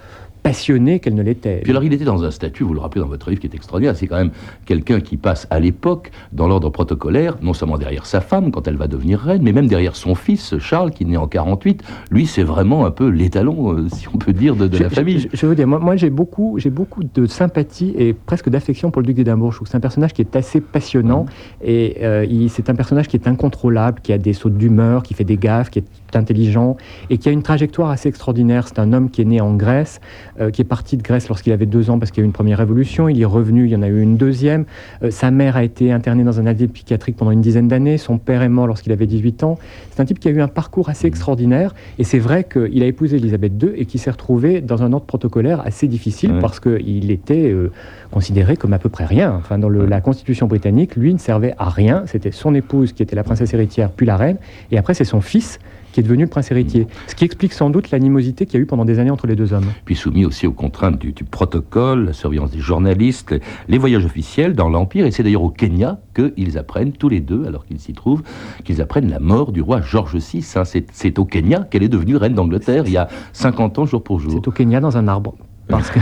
passionnée 0.42 0.98
qu'elle 1.00 1.14
ne 1.14 1.22
l'était. 1.22 1.60
Puis 1.62 1.70
alors 1.70 1.84
il 1.84 1.92
était 1.92 2.04
dans 2.04 2.24
un 2.24 2.30
statut, 2.30 2.64
vous 2.64 2.74
le 2.74 2.80
rappelez 2.80 3.00
dans 3.00 3.08
votre 3.08 3.30
livre, 3.30 3.40
qui 3.40 3.46
est 3.46 3.54
extraordinaire, 3.54 3.96
c'est 3.96 4.06
quand 4.06 4.16
même 4.16 4.32
quelqu'un 4.66 5.00
qui 5.00 5.16
passe 5.16 5.46
à 5.50 5.60
l'époque 5.60 6.10
dans 6.32 6.48
l'ordre 6.48 6.70
protocolaire, 6.70 7.36
non 7.42 7.52
seulement 7.52 7.78
derrière 7.78 8.06
sa 8.06 8.20
femme 8.20 8.50
quand 8.50 8.66
elle 8.66 8.76
va 8.76 8.88
devenir 8.88 9.20
reine, 9.20 9.42
mais 9.42 9.52
même 9.52 9.68
derrière 9.68 9.96
son 9.96 10.14
fils 10.14 10.58
Charles 10.58 10.90
qui 10.90 11.04
naît 11.04 11.16
en 11.16 11.28
48. 11.28 11.82
Lui 12.10 12.26
c'est 12.26 12.42
vraiment 12.42 12.84
un 12.86 12.90
peu 12.90 13.08
l'étalon, 13.08 13.72
euh, 13.72 13.88
si 13.92 14.08
on 14.08 14.18
peut 14.18 14.32
dire, 14.32 14.56
de, 14.56 14.66
la 14.78 14.90
famille. 14.90 15.28
Je, 15.32 15.46
veux 15.46 15.54
dire, 15.54 15.66
moi, 15.66 15.78
moi 15.78 15.96
j'ai 15.96 16.10
beaucoup, 16.10 16.58
beaucoup 16.70 17.02
de 17.04 17.26
sympathie 17.26 17.94
et 17.96 18.12
presque 18.12 18.48
d'affection 18.48 18.90
pour 18.90 19.02
le 19.02 19.06
duc 19.06 19.16
d'Édimbourg. 19.16 19.52
Je 19.52 19.56
trouve 19.56 19.66
que 19.66 19.70
c'est 19.70 19.76
un 19.76 19.80
personnage 19.80 20.12
qui 20.12 20.22
est 20.22 20.36
assez 20.36 20.60
passionnant 20.60 21.26
et 21.62 21.98
euh, 22.02 22.26
c'est 22.48 22.70
un 22.70 22.74
personnage 22.74 23.08
qui 23.08 23.16
est 23.16 23.28
incontrôlable, 23.28 24.00
qui 24.02 24.12
a 24.12 24.18
des 24.18 24.32
sautes 24.32 24.56
d'humeur, 24.56 25.02
qui 25.02 25.14
fait 25.14 25.24
des 25.24 25.36
gaffes, 25.36 25.70
qui 25.70 25.80
est 25.80 26.16
intelligent 26.16 26.76
et 27.10 27.18
qui 27.18 27.28
a 27.28 27.32
une 27.32 27.42
trajectoire 27.42 27.90
assez 27.90 28.08
extraordinaire. 28.08 28.68
C'est 28.68 28.78
un 28.78 28.92
homme 28.92 29.10
qui 29.10 29.22
est 29.22 29.26
né 29.26 29.40
en 29.40 29.54
Grèce, 29.54 30.00
euh, 30.40 30.50
qui 30.50 30.62
est 30.62 30.64
parti 30.64 30.96
de 30.96 31.02
Grèce 31.02 31.28
lorsqu'il 31.28 31.52
avait 31.52 31.66
deux 31.66 31.90
ans 31.90 31.98
parce 31.98 32.10
qu'il 32.10 32.20
y 32.20 32.22
a 32.22 32.24
eu 32.24 32.26
une 32.26 32.32
première 32.32 32.58
révolution. 32.58 33.08
Il 33.08 33.20
est 33.20 33.26
revenu, 33.26 33.66
il 33.66 33.70
y 33.70 33.76
en 33.76 33.82
a 33.82 33.88
eu 33.88 34.00
une 34.00 34.16
deuxième. 34.16 34.64
Euh, 35.02 35.10
sa 35.10 35.30
mère 35.30 35.56
a 35.56 35.64
été 35.64 35.92
internée 35.92 36.24
dans 36.24 36.40
un 36.40 36.46
asile 36.46 36.68
psychiatrique 36.70 37.16
pendant 37.16 37.30
une 37.30 37.40
dizaine 37.40 37.68
d'années. 37.68 37.98
Son 37.98 38.18
père 38.18 38.42
est 38.42 38.48
mort 38.48 38.66
lorsqu'il 38.66 38.92
avait 38.92 39.06
18 39.06 39.44
ans. 39.44 39.58
C'est 39.90 40.00
un 40.00 40.04
type 40.04 40.18
qui 40.18 40.28
a 40.28 40.30
eu 40.30 40.40
un 40.40 40.48
parcours 40.48 40.88
assez 40.88 41.06
extraordinaire. 41.06 41.74
Et 41.98 42.04
c'est 42.04 42.18
vrai 42.18 42.44
qu'il 42.44 42.82
a 42.82 42.86
épousé 42.86 43.16
Elisabeth 43.16 43.52
II 43.62 43.70
et 43.76 43.84
qui 43.84 43.98
s'est 43.98 44.10
retrouvé 44.10 44.60
dans 44.60 44.82
un 44.82 44.92
ordre 44.92 45.06
protocolaire 45.06 45.60
assez 45.66 45.86
difficile 45.86 46.34
parce 46.40 46.60
qu'il 46.60 47.10
était 47.10 47.50
euh, 47.50 47.70
considéré 48.10 48.56
comme 48.56 48.72
à 48.72 48.78
peu 48.78 48.88
près 48.88 49.04
rien. 49.04 49.34
Enfin, 49.36 49.58
dans 49.58 49.68
la 49.68 50.00
constitution 50.00 50.46
britannique, 50.46 50.96
lui 50.96 51.12
ne 51.12 51.18
servait 51.18 51.54
à 51.58 51.68
rien. 51.68 52.04
C'était 52.06 52.32
son 52.32 52.54
épouse 52.54 52.92
qui 52.92 53.02
était 53.02 53.16
la 53.16 53.24
princesse 53.24 53.52
héritière, 53.52 53.90
puis 53.90 54.06
la 54.06 54.16
reine. 54.16 54.36
Et 54.70 54.78
après, 54.78 54.94
c'est 54.94 55.04
son 55.04 55.20
fils 55.20 55.58
qui 55.92 56.00
est 56.00 56.02
devenu 56.02 56.24
le 56.24 56.28
prince 56.28 56.50
héritier. 56.50 56.86
Ce 57.06 57.14
qui 57.14 57.24
explique 57.24 57.52
sans 57.52 57.70
doute 57.70 57.90
l'animosité 57.90 58.46
qu'il 58.46 58.54
y 58.54 58.56
a 58.58 58.62
eu 58.62 58.66
pendant 58.66 58.84
des 58.84 58.98
années 58.98 59.10
entre 59.10 59.26
les 59.26 59.36
deux 59.36 59.52
hommes. 59.52 59.66
Puis 59.84 59.94
soumis 59.94 60.24
aussi 60.24 60.46
aux 60.46 60.52
contraintes 60.52 60.98
du, 60.98 61.12
protocole, 61.24 62.06
la 62.06 62.12
surveillance 62.12 62.50
des 62.50 62.58
journalistes, 62.58 63.34
les 63.68 63.78
voyages 63.78 64.04
officiels 64.04 64.54
dans 64.54 64.68
l'Empire. 64.68 65.06
Et 65.06 65.10
c'est 65.10 65.22
d'ailleurs 65.22 65.42
au 65.42 65.50
Kenya 65.50 66.00
qu'ils 66.14 66.58
apprennent, 66.58 66.92
tous 66.92 67.08
les 67.08 67.20
deux, 67.20 67.46
alors 67.46 67.64
qu'ils 67.64 67.80
s'y 67.80 67.92
trouvent, 67.92 68.22
qu'ils 68.64 68.80
apprennent 68.80 69.10
la 69.10 69.20
mort 69.20 69.52
du 69.52 69.60
roi 69.60 69.80
George 69.80 70.16
VI. 70.16 70.44
Hein. 70.56 70.62
C'est 70.64 71.18
au 71.18 71.24
Kenya 71.24 71.66
qu'elle 71.70 71.82
est 71.82 71.88
devenue 71.88 72.16
reine 72.16 72.34
d'Angleterre 72.34 72.84
il 72.86 72.92
y 72.92 72.96
a 72.96 73.08
50 73.32 73.78
ans 73.78 73.86
jour 73.86 74.02
pour 74.02 74.18
jour. 74.18 74.32
C'est 74.34 74.48
au 74.48 74.52
Kenya 74.52 74.80
dans 74.80 74.96
un 74.96 75.08
arbre. 75.08 75.34
Parce 75.68 75.90
que... 75.90 76.00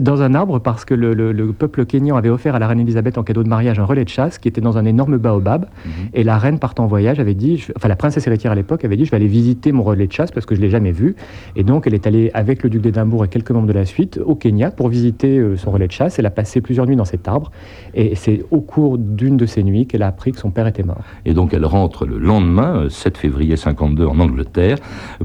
Dans 0.00 0.22
un 0.22 0.34
arbre, 0.34 0.58
parce 0.58 0.84
que 0.84 0.94
le, 0.94 1.52
peuple 1.52 1.84
kényan 1.86 2.16
avait 2.16 2.30
offert 2.30 2.54
à 2.54 2.58
la 2.58 2.68
reine 2.68 2.80
Elisabeth 2.80 3.18
en 3.18 3.22
cadeau 3.22 3.42
de 3.42 3.48
mariage 3.48 3.78
un 3.78 3.84
relais 3.84 4.04
de 4.04 4.08
chasse 4.08 4.38
qui 4.38 4.48
était 4.48 4.60
dans 4.60 4.78
un 4.78 4.84
énorme 4.84 5.18
baobab. 5.18 5.66
Mhm. 5.84 5.92
Et 6.14 6.24
la 6.24 6.38
reine, 6.38 6.58
partant 6.58 6.84
en 6.84 6.86
voyage, 6.86 7.20
avait 7.20 7.34
dit, 7.34 7.66
enfin 7.76 7.88
la 7.88 7.96
princesse 7.96 8.26
héritière 8.26 8.52
à 8.52 8.54
l'époque 8.54 8.84
avait 8.84 8.96
dit, 8.96 9.04
je 9.04 9.10
vais 9.10 9.16
aller 9.16 9.26
visiter 9.26 9.72
mon 9.72 9.82
relais 9.82 10.06
de 10.06 10.12
chasse 10.12 10.30
parce 10.30 10.46
que 10.46 10.54
je 10.54 10.60
ne 10.60 10.66
l'ai 10.66 10.70
jamais 10.70 10.92
vu. 10.92 11.16
Et 11.56 11.64
donc, 11.64 11.86
elle 11.86 11.94
est 11.94 12.06
allée 12.06 12.30
avec 12.34 12.62
le 12.62 12.70
duc 12.70 12.82
d'Édimbourg 12.82 13.24
et 13.24 13.28
quelques 13.28 13.50
membres 13.50 13.66
de 13.66 13.72
la 13.72 13.84
suite 13.84 14.20
au 14.24 14.34
Kenya 14.34 14.70
pour 14.70 14.88
visiter 14.88 15.38
euh, 15.38 15.56
son 15.56 15.70
relais 15.70 15.86
de 15.86 15.92
chasse. 15.92 16.18
Elle 16.18 16.26
a 16.26 16.30
passé 16.30 16.60
plusieurs 16.60 16.86
nuits 16.86 16.96
dans 16.96 17.04
cet 17.04 17.28
arbre. 17.28 17.50
Et 17.94 18.14
c'est 18.14 18.44
au 18.50 18.60
cours 18.60 18.98
d'une 18.98 19.36
de 19.36 19.46
ces 19.46 19.62
nuits 19.62 19.86
qu'elle 19.86 20.02
a 20.02 20.08
appris 20.08 20.32
que 20.32 20.38
son 20.38 20.50
père 20.50 20.66
était 20.66 20.82
mort. 20.82 21.02
Et 21.24 21.34
donc, 21.34 21.54
elle 21.54 21.64
rentre 21.64 22.06
le 22.06 22.18
lendemain, 22.18 22.86
7 22.88 23.16
euh, 23.16 23.20
février 23.20 23.56
52, 23.56 24.06
en 24.06 24.18
Angleterre, 24.18 24.78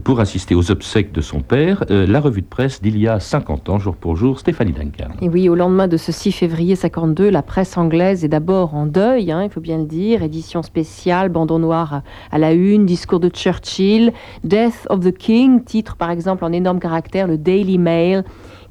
pour 0.04 0.20
assister 0.20 0.56
aux 0.56 0.72
obsèques 0.72 1.12
de 1.12 1.22
son 1.22 1.42
père. 1.42 1.84
Euh, 1.90 2.06
la 2.08 2.20
revue 2.20 2.42
de 2.42 2.48
presse 2.48 2.82
d'il 2.82 2.98
y 2.98 3.08
a 3.08 3.20
50 3.20 3.70
ans, 3.70 3.80
pour 3.96 4.16
jour, 4.16 4.40
Stéphanie 4.40 4.74
Duncan. 4.74 5.10
Et 5.22 5.30
oui, 5.30 5.50
au 5.50 5.56
lendemain 5.56 5.88
de 5.88 5.98
ce 5.98 6.12
6 6.12 6.32
février 6.32 6.76
52, 6.76 7.30
la 7.30 7.42
presse 7.42 7.78
anglaise 7.78 8.24
est 8.26 8.30
d'abord 8.30 8.76
en 8.76 8.86
deuil, 8.86 9.32
hein, 9.32 9.44
il 9.44 9.50
faut 9.50 9.62
bien 9.62 9.78
le 9.78 9.86
dire. 9.86 10.24
Édition 10.24 10.64
spéciale, 10.64 11.30
bandeau 11.30 11.60
noir 11.60 12.02
à 12.32 12.38
la 12.38 12.54
une, 12.54 12.86
discours 12.86 13.20
de 13.20 13.30
Churchill, 13.30 14.14
Death 14.44 14.88
of 14.90 15.00
the 15.02 15.16
King, 15.16 15.64
titre 15.64 15.96
par 15.96 16.12
exemple 16.12 16.46
en 16.46 16.52
énorme 16.52 16.80
caractère 16.80 17.28
le 17.28 17.38
Daily 17.38 17.78
Mail 17.78 18.24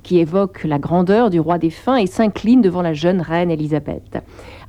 qui 0.03 0.19
évoque 0.19 0.65
la 0.65 0.79
grandeur 0.79 1.29
du 1.29 1.41
roi 1.41 1.59
défunt 1.59 1.97
et 1.97 2.07
s'incline 2.07 2.63
devant 2.63 2.83
la 2.83 2.95
jeune 2.95 3.21
reine 3.21 3.51
Élisabeth. 3.51 4.19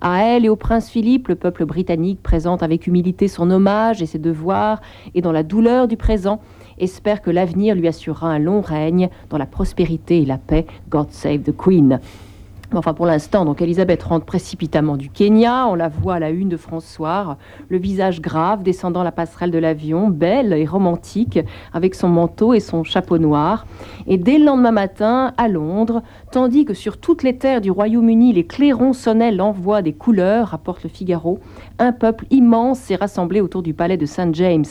À 0.01 0.23
elle 0.23 0.45
et 0.45 0.49
au 0.49 0.55
prince 0.55 0.89
Philippe, 0.89 1.27
le 1.27 1.35
peuple 1.35 1.65
britannique 1.65 2.21
présente 2.21 2.63
avec 2.63 2.87
humilité 2.87 3.27
son 3.27 3.49
hommage 3.51 4.01
et 4.01 4.05
ses 4.05 4.19
devoirs, 4.19 4.81
et 5.15 5.21
dans 5.21 5.31
la 5.31 5.43
douleur 5.43 5.87
du 5.87 5.97
présent, 5.97 6.41
espère 6.79 7.21
que 7.21 7.31
l'avenir 7.31 7.75
lui 7.75 7.87
assurera 7.87 8.29
un 8.29 8.39
long 8.39 8.61
règne 8.61 9.09
dans 9.29 9.37
la 9.37 9.45
prospérité 9.45 10.21
et 10.21 10.25
la 10.25 10.37
paix. 10.37 10.65
God 10.89 11.11
save 11.11 11.41
the 11.41 11.55
Queen. 11.55 11.99
Enfin, 12.75 12.93
pour 12.93 13.07
l'instant, 13.07 13.45
donc 13.45 13.63
Elisabeth 13.63 14.03
rentre 14.03 14.25
précipitamment 14.25 14.95
du 14.95 15.09
Kenya. 15.09 15.65
On 15.67 15.73
la 15.73 15.89
voit 15.89 16.15
à 16.15 16.19
la 16.19 16.29
une 16.29 16.49
de 16.49 16.57
François, 16.57 17.37
le 17.67 17.79
visage 17.79 18.21
grave 18.21 18.61
descendant 18.61 19.01
la 19.01 19.11
passerelle 19.11 19.49
de 19.49 19.57
l'avion, 19.57 20.09
belle 20.09 20.53
et 20.53 20.67
romantique, 20.67 21.39
avec 21.73 21.95
son 21.95 22.09
manteau 22.09 22.53
et 22.53 22.59
son 22.59 22.83
chapeau 22.83 23.17
noir. 23.17 23.65
Et 24.05 24.17
dès 24.17 24.37
le 24.37 24.45
lendemain 24.45 24.71
matin, 24.71 25.33
à 25.37 25.47
Londres, 25.47 26.03
tandis 26.31 26.63
que 26.63 26.75
sur 26.75 26.99
toutes 26.99 27.23
les 27.23 27.37
terres 27.37 27.61
du 27.61 27.71
Royaume-Uni, 27.71 28.33
les 28.33 28.45
clairons 28.45 28.93
sonnaient 28.93 29.31
l'envoi 29.31 29.81
des 29.81 29.93
couleurs, 29.93 30.49
rapporte 30.49 30.83
le 30.83 30.89
Figaro, 30.89 31.39
un 31.79 31.93
peuple 31.93 32.25
immense 32.29 32.79
s'est 32.79 32.95
rassemblé 32.95 33.41
autour 33.41 33.63
du 33.63 33.73
palais 33.73 33.97
de 33.97 34.05
Saint 34.05 34.31
James. 34.33 34.65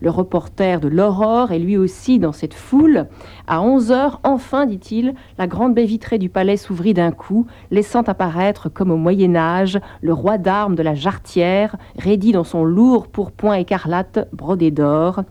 Le 0.00 0.10
reporter 0.10 0.80
de 0.80 0.88
l'Aurore 0.88 1.52
est 1.52 1.58
lui 1.58 1.76
aussi 1.76 2.18
dans 2.18 2.32
cette 2.32 2.54
foule. 2.54 3.06
À 3.46 3.60
11 3.60 3.92
heures, 3.92 4.20
enfin, 4.24 4.66
dit-il, 4.66 5.14
la 5.38 5.46
grande 5.46 5.74
baie 5.74 5.84
vitrée 5.84 6.18
du 6.18 6.28
palais 6.28 6.56
s'ouvrit 6.56 6.94
d'un 6.94 7.12
coup, 7.12 7.46
laissant 7.70 8.02
apparaître, 8.02 8.68
comme 8.68 8.90
au 8.90 8.96
Moyen 8.96 9.36
Âge, 9.36 9.78
le 10.00 10.12
roi 10.12 10.38
d'armes 10.38 10.74
de 10.74 10.82
la 10.82 10.94
jarretière, 10.94 11.76
raidi 11.98 12.32
dans 12.32 12.44
son 12.44 12.64
lourd 12.64 13.08
pourpoint 13.08 13.54
écarlate 13.54 14.28
brodé 14.32 14.70
d'or. 14.70 15.22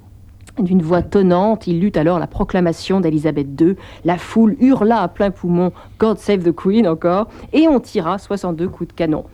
D'une 0.59 0.81
voix 0.81 1.03
tonnante, 1.03 1.67
il 1.67 1.79
lut 1.79 1.91
alors 1.95 2.17
la 2.17 2.25
proclamation 2.25 2.99
d'Élisabeth 2.99 3.47
II. 3.61 3.75
La 4.05 4.17
foule 4.17 4.55
hurla 4.59 5.01
à 5.01 5.07
plein 5.07 5.29
poumon 5.29 5.71
God 5.99 6.17
save 6.17 6.43
the 6.43 6.55
Queen 6.55 6.87
encore, 6.87 7.27
et 7.53 7.67
on 7.67 7.79
tira 7.79 8.17
62 8.17 8.67
coups 8.67 8.89
de 8.89 8.93
canon. 8.93 9.25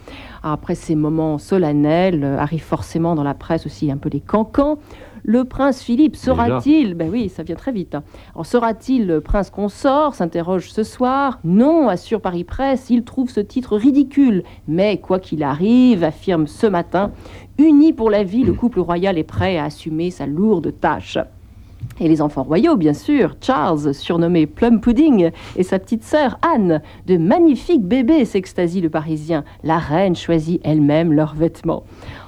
Après 0.44 0.76
ces 0.76 0.96
moments 0.96 1.38
solennels, 1.38 2.26
euh, 2.26 2.38
arrivent 2.38 2.64
forcément 2.64 3.16
dans 3.16 3.24
la 3.24 3.34
presse 3.34 3.66
aussi 3.66 3.90
un 3.90 3.98
peu 3.98 4.10
les 4.10 4.20
cancans. 4.20 4.78
Le 5.26 5.46
prince 5.46 5.82
Philippe 5.82 6.18
sera-t-il 6.18 6.96
Ben 6.96 7.10
oui, 7.10 7.30
ça 7.30 7.44
vient 7.44 7.56
très 7.56 7.72
vite. 7.72 7.96
Hein. 7.96 8.04
sera-t-il 8.44 9.08
le 9.08 9.22
prince 9.22 9.50
consort 9.50 10.16
s'interroge 10.16 10.70
ce 10.70 10.84
soir. 10.84 11.40
Non, 11.46 11.88
assure 11.88 12.20
Paris 12.20 12.44
Presse, 12.44 12.90
il 12.90 13.06
trouve 13.06 13.30
ce 13.30 13.40
titre 13.40 13.78
ridicule. 13.78 14.44
Mais 14.68 14.98
quoi 14.98 15.20
qu'il 15.20 15.44
arrive, 15.44 16.04
affirme 16.04 16.46
ce 16.46 16.68
matin, 16.68 17.12
uni 17.58 17.94
pour 17.94 18.10
la 18.10 18.24
vie, 18.24 18.44
le 18.44 18.54
couple 18.54 18.80
royal 18.80 19.18
est 19.18 19.24
prêt 19.24 19.58
à 19.58 19.66
assumer 19.66 20.12
sa 20.12 20.26
lourde 20.26 20.74
tâche. 20.80 21.18
Et 22.00 22.08
les 22.08 22.22
enfants 22.22 22.44
royaux, 22.44 22.76
bien 22.76 22.94
sûr, 22.94 23.36
Charles, 23.42 23.94
surnommé 23.94 24.48
Plum 24.48 24.80
Pudding, 24.80 25.32
et 25.56 25.64
sa 25.64 25.80
petite 25.80 26.04
sœur 26.04 26.40
Anne, 26.42 26.82
de 27.08 27.18
magnifiques 27.18 27.86
bébés, 27.86 28.26
s'extasie 28.26 28.82
le 28.82 28.90
Parisien. 28.90 29.44
La 29.64 29.78
reine 29.78 30.16
choisit 30.16 30.62
elle-même 30.64 31.14
leurs 31.14 31.36
vêtements. 31.36 31.84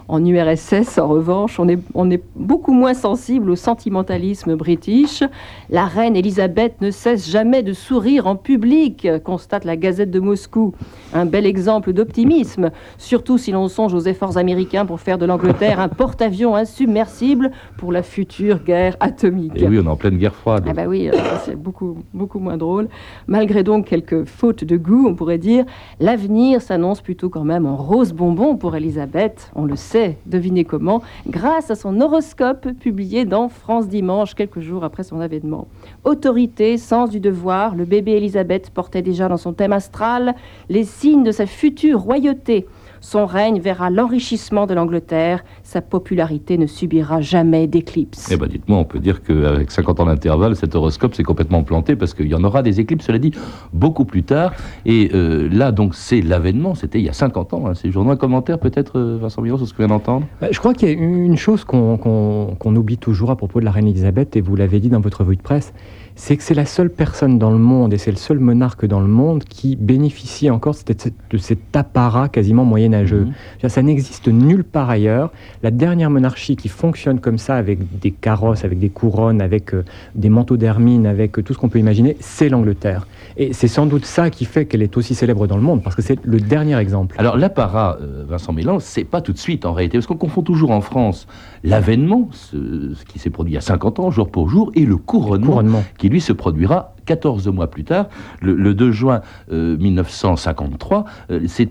En 0.08 0.24
URSS, 0.24 1.00
en 1.00 1.08
revanche, 1.08 1.60
on 1.60 1.68
est, 1.68 1.80
on 1.96 2.12
est 2.12 2.22
beaucoup 2.36 2.74
moins 2.74 2.94
sensible 2.94 3.50
au 3.50 3.56
sentimentalisme 3.56 4.56
british. 4.56 5.24
La 5.72 5.86
reine 5.86 6.16
Elisabeth 6.16 6.80
ne 6.82 6.92
cesse 6.92 7.28
jamais 7.28 7.64
de 7.64 7.74
sourire 7.74 8.28
en 8.28 8.36
public, 8.36 9.08
constate 9.24 9.66
la 9.66 9.76
Gazette 9.76 10.12
de 10.12 10.20
Moscou. 10.20 10.74
Un 11.14 11.26
bel 11.26 11.48
exemple 11.48 11.92
d'optimisme, 11.92 12.70
surtout 13.00 13.40
si 13.40 13.52
l'on 13.52 13.68
songe 13.68 13.96
aux 13.96 14.02
efforts 14.02 14.38
américains 14.38 14.86
pour 14.86 15.00
faire 15.00 15.18
de 15.18 15.26
l'Angleterre 15.26 15.80
un 15.80 15.90
porte-avions 15.90 16.56
insubmersible 16.56 17.50
pour 17.78 17.92
la 17.92 18.04
future 18.04 18.64
guerre 18.64 18.98
atomique. 19.00 19.54
Et 19.56 19.68
oui, 19.68 19.80
on 19.80 19.86
est 19.86 19.90
en 19.90 19.96
pleine 19.96 20.18
guerre 20.18 20.36
froide. 20.36 20.66
Ah 20.70 20.74
bah 20.74 20.86
oui, 20.88 21.10
euh, 21.10 21.14
c'est 21.46 21.56
beaucoup, 21.56 21.98
beaucoup 22.14 22.40
moins 22.40 22.58
drôle. 22.58 22.90
Malgré 23.26 23.64
donc 23.64 23.86
quelques 23.88 24.26
fautes 24.26 24.64
de 24.64 24.78
goût, 24.78 25.08
on 25.08 25.16
pourrait 25.16 25.40
dire, 25.40 25.66
l'avenir 26.00 26.62
s'annonce 26.62 27.02
plutôt 27.02 27.30
quand 27.30 27.44
même 27.44 27.66
en 27.66 27.76
rose 27.76 28.14
bonbon 28.14 28.56
pour 28.56 28.76
Elisabeth, 28.76 29.52
on 29.56 29.66
le 29.66 29.76
sait 29.76 29.95
devinez 30.26 30.66
comment, 30.66 31.02
grâce 31.28 31.72
à 31.72 31.76
son 31.76 32.02
horoscope 32.02 32.72
publié 32.80 33.26
dans 33.26 33.50
France 33.50 33.88
Dimanche 33.88 34.36
quelques 34.36 34.60
jours 34.60 34.84
après 34.84 35.04
son 35.04 35.20
avènement. 35.20 35.68
Autorité, 36.04 36.78
sens 36.78 37.10
du 37.10 37.20
devoir, 37.20 37.76
le 37.76 37.86
bébé 37.86 38.14
Elisabeth 38.14 38.70
portait 38.72 39.02
déjà 39.02 39.28
dans 39.28 39.38
son 39.38 39.54
thème 39.54 39.74
astral 39.74 40.36
les 40.70 40.84
signes 40.84 41.24
de 41.24 41.32
sa 41.32 41.46
future 41.46 42.00
royauté. 42.00 42.66
Son 43.06 43.28
règne 43.28 43.60
verra 43.60 43.92
l'enrichissement 43.92 44.66
de 44.66 44.74
l'Angleterre. 44.74 45.44
Sa 45.62 45.84
popularité 45.84 46.58
ne 46.58 46.66
subira 46.66 47.22
jamais 47.22 47.68
d'éclipse. 47.68 48.30
Eh 48.32 48.36
ben, 48.36 48.48
dites-moi, 48.48 48.80
on 48.80 48.84
peut 48.84 48.98
dire 48.98 49.22
qu'avec 49.22 49.70
50 49.70 50.00
ans 50.00 50.06
d'intervalle, 50.08 50.56
cet 50.56 50.74
horoscope 50.74 51.14
s'est 51.14 51.22
complètement 51.22 51.62
planté 51.62 51.96
parce 51.96 52.16
qu'il 52.16 52.26
y 52.26 52.34
en 52.34 52.44
aura 52.44 52.64
des 52.64 52.80
éclipses, 52.80 53.06
cela 53.06 53.20
dit, 53.20 53.30
beaucoup 53.74 54.06
plus 54.06 54.24
tard. 54.24 54.54
Et 54.88 55.12
euh, 55.14 55.48
là, 55.52 55.72
donc, 55.72 55.94
c'est 55.94 56.22
l'avènement. 56.22 56.74
C'était 56.74 56.98
il 56.98 57.06
y 57.06 57.10
a 57.10 57.14
50 57.14 57.54
ans. 57.54 57.68
Hein, 57.68 57.76
ces 57.76 57.92
journaux. 57.92 58.10
Un 58.10 58.16
commentaire, 58.16 58.58
peut-être, 58.58 58.98
euh, 58.98 59.20
Vincent 59.22 59.44
Millon, 59.44 59.58
sur 59.58 59.68
ce 59.68 59.74
que 59.74 59.84
vient 59.84 59.90
d'entendre? 59.90 60.26
Bah, 60.42 60.48
Je 60.50 60.58
crois 60.58 60.74
qu'il 60.74 60.90
y 60.90 60.92
a 60.92 60.96
une 60.96 61.38
chose 61.38 61.64
qu'on 61.64 62.76
oublie 62.76 62.98
toujours 62.98 63.30
à 63.30 63.36
propos 63.36 63.60
de 63.60 63.66
la 63.66 63.72
reine 63.72 63.88
Elisabeth, 63.88 64.36
et 64.36 64.42
vous 64.42 64.56
l'avez 64.56 64.80
dit 64.80 64.90
dans 64.90 65.00
votre 65.00 65.20
revue 65.20 65.36
de 65.36 65.44
presse 65.44 65.74
c'est 66.16 66.38
que 66.38 66.44
c'est 66.44 66.54
la 66.54 66.66
seule 66.66 66.90
personne 66.90 67.38
dans 67.38 67.52
le 67.52 67.58
monde 67.58 67.94
et 67.94 67.98
c'est 67.98 68.12
le 68.12 68.18
seul 68.18 68.40
monarque 68.40 68.86
dans 68.86 69.02
le 69.02 69.08
monde 69.08 69.44
qui 69.44 69.76
bénéficie 69.76 70.50
encore 70.50 70.76
de 70.86 71.38
cet 71.38 71.76
apparat 71.76 72.30
quasiment 72.30 72.64
moyenâgeux. 72.64 73.28
Mhm. 73.62 73.70
Ça 73.70 73.82
n'existe 73.82 74.30
nulle 74.30 74.64
part 74.64 74.90
ailleurs. 74.90 75.32
La 75.62 75.72
dernière 75.72 76.10
monarchie 76.10 76.56
qui 76.56 76.70
fonctionne 76.70 77.20
comme 77.20 77.38
ça, 77.38 77.56
avec 77.56 78.00
des 78.00 78.12
carrosses, 78.12 78.64
avec 78.64 78.80
des 78.80 78.90
couronnes, 78.90 79.42
avec 79.42 79.74
euh, 79.74 79.84
des 80.16 80.30
manteaux 80.30 80.58
d'hermine, 80.58 81.06
avec 81.06 81.38
euh, 81.38 81.44
tout 81.44 81.54
ce 81.54 81.58
qu'on 81.58 81.70
peut 81.70 81.80
imaginer, 81.80 82.16
c'est 82.22 82.48
l'Angleterre. 82.48 83.08
Et 83.38 83.54
c'est 83.54 83.68
sans 83.68 83.86
doute 83.86 84.06
ça 84.06 84.30
qui 84.30 84.46
fait 84.46 84.66
qu'elle 84.66 84.82
est 84.82 84.96
aussi 84.96 85.14
célèbre 85.14 85.46
dans 85.48 85.58
le 85.58 85.62
monde, 85.62 85.84
parce 85.84 85.96
que 85.96 86.02
c'est 86.02 86.24
le 86.24 86.40
dernier 86.40 86.78
exemple. 86.78 87.16
Alors 87.20 87.38
l'apparat, 87.38 87.98
euh, 88.02 88.24
Vincent 88.28 88.54
Mélan, 88.54 88.80
c'est 88.80 89.04
pas 89.04 89.22
tout 89.22 89.34
de 89.34 89.38
suite 89.38 89.66
en 89.66 89.74
réalité, 89.74 89.98
parce 89.98 90.08
qu'on 90.08 90.16
confond 90.16 90.42
toujours 90.42 90.72
en 90.72 90.82
France 90.82 91.28
l'avènement, 91.64 92.30
ce, 92.32 92.94
qui 93.08 93.20
s'est 93.20 93.30
produit 93.30 93.54
il 93.54 93.56
y 93.56 93.58
a 93.58 93.62
50 93.62 94.00
ans, 94.00 94.12
jour 94.12 94.30
pour 94.30 94.50
jour, 94.50 94.72
et 94.74 94.86
le 94.86 94.98
couronnement. 94.98 95.84
qui 95.98 96.10
lui 96.10 96.22
se 96.22 96.34
produira 96.34 96.95
14 97.06 97.48
mois 97.48 97.68
plus 97.68 97.84
tard, 97.84 98.08
le, 98.42 98.74
2 98.74 98.92
juin 98.92 99.22
1953. 99.52 101.06
Euh, 101.32 101.40
euh, 101.40 101.66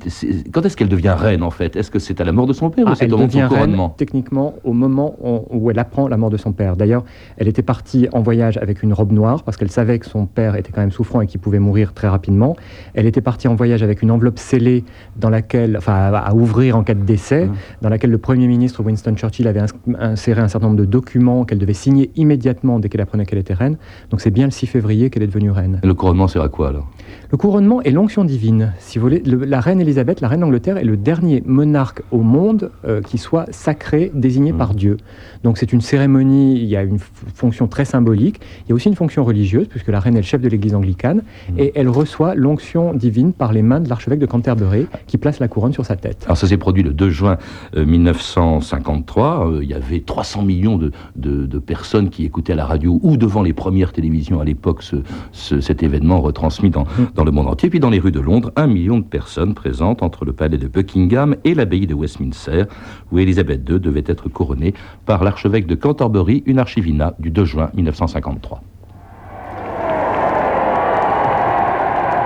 quand 0.53 0.63
est-ce 0.65 0.77
qu'elle 0.77 0.89
devient 0.89 1.15
reine 1.17 1.43
en 1.43 1.51
fait? 1.51 1.77
Est-ce 1.77 1.91
que 1.91 1.99
c'est 1.99 2.21
à 2.21 2.25
la 2.25 2.33
mort 2.33 2.47
de 2.47 2.53
son 2.53 2.71
père 2.71 2.87
ou 2.87 2.91
ah, 2.91 2.95
c'est 2.95 3.07
au 3.07 3.17
moment 3.17 3.27
de 3.27 3.33
son 3.33 3.49
couronnement? 3.49 3.89
Techniquement, 3.91 4.55
au 4.65 4.73
moment 4.73 5.17
où, 5.51 5.71
elle 5.71 5.79
apprend 5.79 6.09
la 6.09 6.17
mort 6.17 6.31
de 6.31 6.37
son 6.37 6.53
père. 6.53 6.77
D'ailleurs, 6.77 7.05
elle 7.37 7.49
était 7.49 7.63
partie 7.63 8.09
en 8.13 8.21
voyage 8.21 8.57
avec 8.59 8.83
une 8.83 8.93
robe 8.93 9.13
noire 9.13 9.43
parce 9.43 9.57
qu'elle 9.57 9.71
savait 9.71 9.99
que 9.99 10.07
son 10.07 10.27
père 10.27 10.57
était 10.57 10.73
quand 10.73 10.81
même 10.81 10.93
souffrant 10.93 11.21
et 11.21 11.27
qu'il 11.27 11.41
pouvait 11.41 11.59
mourir 11.59 11.93
très 11.95 12.09
rapidement. 12.09 12.57
Elle 12.95 13.07
était 13.07 13.21
partie 13.21 13.49
en 13.49 13.55
voyage 13.55 13.83
avec 13.83 14.03
une 14.03 14.11
enveloppe 14.11 14.39
scellée 14.39 14.85
dans 15.17 15.31
laquelle, 15.31 15.77
enfin, 15.77 16.13
à 16.15 16.35
ouvrir 16.35 16.77
en 16.77 16.85
cas 16.85 16.95
de 16.95 17.05
décès, 17.05 17.47
mmh. 17.47 17.55
dans 17.83 17.89
laquelle 17.89 18.11
le 18.11 18.19
Premier 18.19 18.47
ministre 18.47 18.83
Winston 18.83 19.15
Churchill 19.17 19.49
avait 19.49 19.63
inséré 19.99 20.41
un 20.41 20.49
certain 20.49 20.69
nombre 20.69 20.79
de 20.79 20.85
documents 20.85 21.45
qu'elle 21.45 21.59
devait 21.59 21.75
signer 21.75 22.11
immédiatement 22.17 22.79
dès 22.79 22.89
qu'elle 22.89 23.01
apprenait 23.01 23.27
qu'elle 23.27 23.39
était 23.39 23.55
reine. 23.55 23.77
Donc 24.11 24.21
c'est 24.21 24.31
bien 24.31 24.47
le 24.47 24.51
6 24.51 24.67
février 24.67 25.11
qu'elle 25.11 25.23
devenue 25.27 25.51
reine. 25.51 25.81
le 25.83 25.95
couronnement 25.95 26.29
sert 26.29 26.43
à 26.43 26.49
quoi 26.49 26.69
alors? 26.69 26.89
Le 27.31 27.37
couronnement 27.37 27.83
est 27.83 27.91
l'onction 27.91 28.25
divine. 28.25 28.75
Si 28.79 28.99
vous 28.99 29.05
voulez, 29.05 29.23
la 29.25 29.61
reine 29.61 29.81
Élisabeth, 29.81 30.21
la 30.21 30.29
reine 30.29 30.41
d'Angleterre, 30.41 30.77
est 30.77 30.85
le 30.85 30.97
dernier 30.97 31.43
monarque 31.47 32.03
au 32.13 32.21
monde 32.21 32.71
euh, 32.85 33.03
qui 33.03 33.19
soit 33.19 33.47
sacré, 33.51 34.13
désigné 34.15 34.53
mmh. 34.53 34.57
par 34.57 34.75
Dieu. 34.75 34.99
Donc 35.43 35.59
c'est 35.59 35.73
une 35.73 35.81
cérémonie, 35.81 36.55
il 36.55 36.67
y 36.67 36.77
a 36.77 36.83
une 36.83 36.99
fonction 37.35 37.67
très 37.67 37.85
symbolique, 37.85 38.41
il 38.65 38.69
y 38.69 38.73
a 38.73 38.75
aussi 38.75 38.89
une 38.89 38.95
fonction 38.95 39.25
religieuse, 39.25 39.67
puisque 39.69 39.89
la 39.89 39.99
reine 39.99 40.15
est 40.15 40.21
le 40.21 40.25
chef 40.25 40.41
de 40.41 40.49
l'église 40.49 40.75
anglicane, 40.75 41.23
mmh. 41.51 41.59
et 41.59 41.73
elle 41.75 41.89
reçoit 41.89 42.35
l'onction 42.35 42.95
divine 42.95 43.33
par 43.33 43.53
les 43.53 43.63
mains 43.63 43.81
de 43.81 43.89
l'archevêque 43.89 44.21
de 44.21 44.27
Canterbury, 44.27 44.87
qui 45.07 45.19
place 45.19 45.41
la 45.41 45.49
couronne 45.49 45.73
sur 45.73 45.85
sa 45.85 45.97
tête. 45.97 46.23
Alors 46.27 46.37
ça 46.37 46.47
s'est 46.47 46.57
produit 46.57 46.85
le 46.85 46.93
2 46.93 47.11
juin 47.11 47.37
1953, 47.77 49.25
euh, 49.25 49.57
euh, 49.57 49.65
il 49.65 49.69
y 49.69 49.75
avait 49.75 50.01
300 50.01 50.43
millions 50.43 50.77
de, 50.77 50.93
de, 51.17 51.59
personnes 51.59 52.11
qui 52.11 52.25
écoutaient 52.25 52.53
à 52.53 52.57
la 52.57 52.67
radio 52.67 53.01
ou 53.03 53.17
devant 53.17 53.43
les 53.43 53.53
premières 53.53 53.93
télévisions 53.93 54.41
à 54.41 54.45
l'époque 54.45 54.83
ce, 54.83 54.97
cet 55.33 55.83
événement 55.83 56.21
retransmis 56.21 56.71
dans, 56.71 56.85
le 57.25 57.31
monde 57.31 57.49
entier. 57.49 57.71
Puis 57.71 57.81
dans 57.81 57.91
les 57.91 57.99
rues 57.99 58.13
de 58.13 58.21
Londres, 58.21 58.53
un 58.57 58.67
million 58.67 58.99
de 58.99 59.05
personnes 59.05 59.55
présentes 59.55 60.03
entre 60.03 60.25
le 60.25 60.33
palais 60.33 60.59
de 60.59 60.69
Buckingham 60.69 61.37
et 61.45 61.55
l'abbaye 61.55 61.87
de 61.87 61.95
Westminster, 61.95 62.65
où 63.13 63.19
Élisabeth 63.19 63.69
II 63.69 63.81
devait 63.81 64.05
être 64.07 64.29
couronnée 64.29 64.75
par 65.07 65.25
l'archevêque 65.25 65.67
de 65.67 65.75
Canterbury, 65.75 66.43
une 66.47 66.59
archivina 66.59 67.15
du 67.19 67.31
2 67.31 67.45
juin 67.45 67.71
1953. 67.75 68.63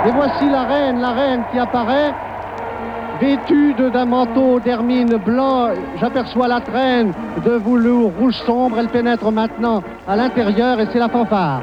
Et 0.06 0.10
voici 0.12 0.48
la 0.48 0.64
reine, 0.64 1.00
la 1.00 1.12
reine 1.12 1.42
qui 1.50 1.58
apparaît, 1.58 2.14
vêtue 3.20 3.74
d'un 3.74 4.04
manteau 4.04 4.60
d'hermine 4.60 5.16
blanc. 5.16 5.70
J'aperçois 6.00 6.48
la 6.48 6.60
traîne 6.60 7.12
de 7.44 7.50
velours 7.50 8.12
rouge 8.18 8.36
sombre. 8.46 8.78
Elle 8.78 8.88
pénètre 8.88 9.30
maintenant 9.30 9.82
à 10.06 10.16
l'intérieur 10.16 10.80
et 10.80 10.86
c'est 10.92 10.98
la 10.98 11.08
fanfare. 11.08 11.62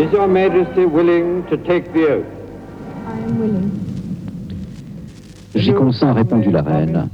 Is 0.00 0.10
your 0.12 0.28
Majesty 0.28 0.86
willing 0.86 1.44
to 1.50 1.58
take 1.58 1.92
the 1.92 2.06
oath? 2.08 2.26
I 3.06 3.18
am 3.18 3.38
willing. 3.38 3.70
J'y 5.54 5.74
consens, 5.74 6.14
répondit 6.14 6.50
la 6.50 6.62
reine. 6.62 7.10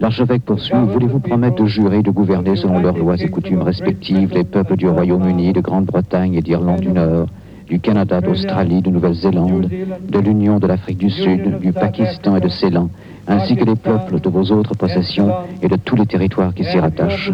L'archevêque 0.00 0.42
poursuit, 0.42 0.74
voulez-vous 0.74 1.20
promettre 1.20 1.62
de 1.62 1.66
jurer 1.66 1.98
et 1.98 2.02
de 2.02 2.10
gouverner 2.10 2.56
selon 2.56 2.80
leurs 2.80 2.98
lois 2.98 3.14
et 3.22 3.28
coutumes 3.28 3.62
respectives 3.62 4.34
les 4.34 4.42
peuples 4.42 4.74
du 4.74 4.88
Royaume-Uni, 4.88 5.52
de 5.52 5.60
Grande-Bretagne 5.60 6.34
et 6.34 6.40
d'Irlande 6.40 6.80
du 6.80 6.90
Nord, 6.90 7.26
du 7.68 7.78
Canada, 7.78 8.20
d'Australie, 8.20 8.82
de 8.82 8.90
Nouvelle-Zélande, 8.90 9.70
de 10.08 10.18
l'Union 10.18 10.58
de 10.58 10.66
l'Afrique 10.66 10.98
du 10.98 11.10
Sud, 11.10 11.60
du 11.60 11.72
Pakistan 11.72 12.34
et 12.34 12.40
de 12.40 12.48
Ceylan, 12.48 12.90
ainsi 13.28 13.54
que 13.54 13.64
les 13.64 13.76
peuples 13.76 14.18
de 14.18 14.28
vos 14.28 14.50
autres 14.50 14.74
possessions 14.74 15.30
et 15.62 15.68
de 15.68 15.76
tous 15.76 15.94
les 15.94 16.06
territoires 16.06 16.52
qui 16.52 16.64
s'y 16.64 16.80
rattachent. 16.80 17.30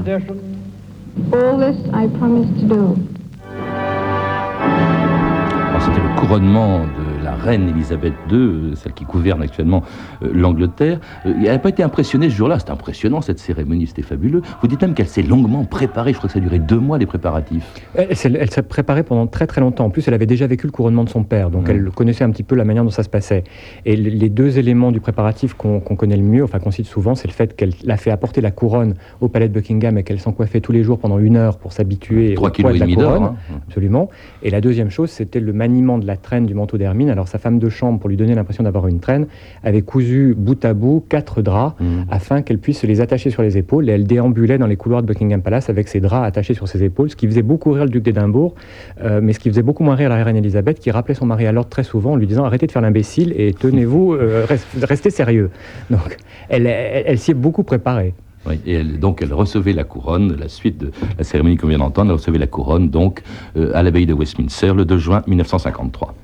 C'était 5.80 6.00
le 6.00 6.20
couronnement 6.20 6.80
de 6.80 7.05
la 7.26 7.34
reine 7.34 7.68
Elisabeth 7.68 8.14
II, 8.30 8.76
celle 8.76 8.92
qui 8.92 9.04
gouverne 9.04 9.42
actuellement 9.42 9.82
euh, 10.22 10.30
l'Angleterre, 10.32 11.00
euh, 11.26 11.34
elle 11.38 11.52
n'a 11.52 11.58
pas 11.58 11.70
été 11.70 11.82
impressionnée 11.82 12.30
ce 12.30 12.36
jour-là. 12.36 12.60
C'était 12.60 12.70
impressionnant 12.70 13.20
cette 13.20 13.40
cérémonie, 13.40 13.88
c'était 13.88 14.02
fabuleux. 14.02 14.42
Vous 14.62 14.68
dites 14.68 14.80
même 14.80 14.94
qu'elle 14.94 15.08
s'est 15.08 15.22
longuement 15.22 15.64
préparée. 15.64 16.12
Je 16.12 16.18
crois 16.18 16.28
que 16.28 16.34
ça 16.34 16.38
a 16.38 16.42
duré 16.42 16.60
deux 16.60 16.78
mois 16.78 16.98
les 16.98 17.06
préparatifs. 17.06 17.64
Elle, 17.96 18.16
s'est 18.16 18.62
préparée 18.62 19.02
pendant 19.02 19.26
très 19.26 19.48
très 19.48 19.60
longtemps. 19.60 19.86
En 19.86 19.90
plus, 19.90 20.06
elle 20.06 20.14
avait 20.14 20.26
déjà 20.26 20.46
vécu 20.46 20.66
le 20.66 20.72
couronnement 20.72 21.02
de 21.02 21.08
son 21.08 21.24
père, 21.24 21.50
donc 21.50 21.68
elle 21.68 21.90
connaissait 21.90 22.24
un 22.24 22.30
petit 22.30 22.44
peu 22.44 22.54
la 22.54 22.64
manière 22.64 22.84
dont 22.84 22.90
ça 22.90 23.02
se 23.02 23.08
passait. 23.08 23.42
Et 23.84 23.96
les 23.96 24.28
deux 24.28 24.58
éléments 24.58 24.92
du 24.92 25.00
préparatif 25.00 25.54
qu'on 25.54 25.80
connaît 25.80 26.16
le 26.16 26.22
mieux, 26.22 26.44
enfin 26.44 26.60
qu'on 26.60 26.70
cite 26.70 26.86
souvent, 26.86 27.14
c'est 27.16 27.28
le 27.28 27.32
fait 27.32 27.56
qu'elle 27.56 27.72
a 27.88 27.96
fait 27.96 28.10
apporter 28.10 28.40
la 28.40 28.52
couronne 28.52 28.94
au 29.20 29.28
palais 29.28 29.48
de 29.48 29.54
Buckingham 29.54 29.98
et 29.98 30.04
qu'elle 30.04 30.20
s'en 30.20 30.32
coiffait 30.32 30.60
tous 30.60 30.72
les 30.72 30.84
jours 30.84 30.98
pendant 30.98 31.18
une 31.18 31.36
heure 31.36 31.58
pour 31.58 31.72
s'habituer 31.72 32.36
au 32.36 32.48
poids 32.50 32.72
de 32.72 32.78
la 32.78 32.86
couronne. 32.86 33.22
Hein. 33.24 33.36
Absolument. 33.66 34.08
Et 34.42 34.50
la 34.50 34.60
deuxième 34.60 34.90
chose, 34.90 35.10
c'était 35.10 35.40
le 35.40 35.52
maniement 35.52 35.98
de 35.98 36.06
la 36.06 36.16
traîne 36.16 36.46
du 36.46 36.54
manteau 36.54 36.78
d'hermine. 36.78 37.15
Alors 37.16 37.28
sa 37.28 37.38
femme 37.38 37.58
de 37.58 37.70
chambre, 37.70 37.98
pour 37.98 38.10
lui 38.10 38.18
donner 38.18 38.34
l'impression 38.34 38.62
d'avoir 38.62 38.88
une 38.88 39.00
traîne, 39.00 39.26
avait 39.64 39.80
cousu 39.80 40.34
bout 40.36 40.62
à 40.66 40.74
bout 40.74 41.02
quatre 41.08 41.40
draps 41.40 41.80
mmh. 41.80 41.84
afin 42.10 42.42
qu'elle 42.42 42.58
puisse 42.58 42.80
se 42.80 42.86
les 42.86 43.00
attacher 43.00 43.30
sur 43.30 43.40
les 43.40 43.56
épaules. 43.56 43.88
Et 43.88 43.92
elle 43.92 44.04
déambulait 44.04 44.58
dans 44.58 44.66
les 44.66 44.76
couloirs 44.76 45.00
de 45.00 45.06
Buckingham 45.06 45.40
Palace 45.40 45.70
avec 45.70 45.88
ses 45.88 46.00
draps 46.00 46.26
attachés 46.26 46.52
sur 46.52 46.68
ses 46.68 46.84
épaules, 46.84 47.08
ce 47.08 47.16
qui 47.16 47.26
faisait 47.26 47.40
beaucoup 47.40 47.72
rire 47.72 47.84
le 47.84 47.90
duc 47.90 48.02
d'Édimbourg, 48.02 48.54
euh, 49.02 49.20
mais 49.22 49.32
ce 49.32 49.38
qui 49.38 49.48
faisait 49.48 49.62
beaucoup 49.62 49.82
moins 49.82 49.94
rire 49.94 50.10
la 50.10 50.22
reine 50.22 50.36
Elisabeth, 50.36 50.78
qui 50.78 50.90
rappelait 50.90 51.14
son 51.14 51.24
mari 51.24 51.46
à 51.46 51.52
l'ordre 51.52 51.70
très 51.70 51.84
souvent 51.84 52.12
en 52.12 52.16
lui 52.16 52.26
disant 52.26 52.44
arrêtez 52.44 52.66
de 52.66 52.72
faire 52.72 52.82
l'imbécile 52.82 53.32
et 53.34 53.54
tenez-vous, 53.54 54.12
euh, 54.12 54.46
restez 54.82 55.08
sérieux. 55.08 55.48
Donc 55.90 56.18
elle, 56.50 56.66
elle, 56.66 57.18
s'y 57.18 57.30
est 57.30 57.34
beaucoup 57.34 57.62
préparée. 57.62 58.12
Oui, 58.46 58.60
et 58.66 58.84
donc 58.84 59.22
elle 59.22 59.32
recevait 59.32 59.72
la 59.72 59.84
couronne, 59.84 60.36
la 60.38 60.48
suite 60.48 60.76
de 60.76 60.90
la 61.16 61.24
cérémonie 61.24 61.56
qu'on 61.56 61.68
vient 61.68 61.78
d'entendre, 61.78 62.10
elle 62.10 62.18
recevait 62.18 62.38
la 62.38 62.46
couronne 62.46 62.90
donc 62.90 63.22
euh, 63.56 63.72
à 63.74 63.82
l'abbaye 63.82 64.04
de 64.04 64.12
Westminster 64.12 64.74
le 64.74 64.84
2 64.84 64.98
juin 64.98 65.22
1953. 65.26 66.14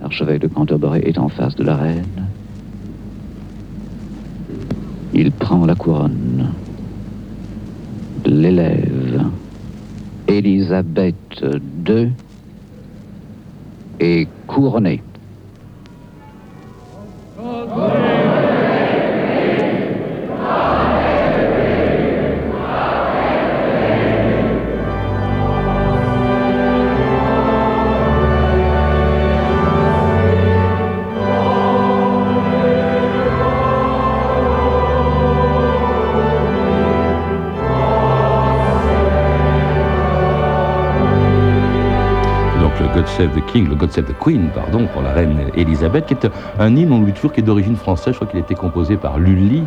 L'archevêque 0.00 0.42
de 0.42 0.48
Canterbury 0.48 1.00
est 1.00 1.18
en 1.18 1.28
face 1.28 1.56
de 1.56 1.64
la 1.64 1.76
reine. 1.76 2.26
Il 5.12 5.32
prend 5.32 5.66
la 5.66 5.74
couronne, 5.74 6.52
l'élève. 8.24 9.24
Élisabeth 10.28 11.42
II 11.88 12.12
est 13.98 14.28
couronnée. 14.46 15.02
Save 43.16 43.34
the 43.34 43.44
King, 43.46 43.68
le 43.68 43.74
God 43.74 43.90
Save 43.90 44.06
the 44.06 44.18
Queen, 44.18 44.50
pardon, 44.54 44.86
pour 44.92 45.02
la 45.02 45.12
reine 45.12 45.36
Elisabeth, 45.56 46.06
qui 46.06 46.14
est 46.14 46.28
un 46.58 46.76
hymne, 46.76 46.92
on 46.92 47.02
lui 47.02 47.12
toujours 47.12 47.32
qui 47.32 47.40
est 47.40 47.42
d'origine 47.42 47.76
française. 47.76 48.14
Je 48.14 48.18
crois 48.18 48.28
qu'il 48.28 48.38
a 48.38 48.42
été 48.42 48.54
composé 48.54 48.96
par 48.96 49.18
Lully 49.18 49.64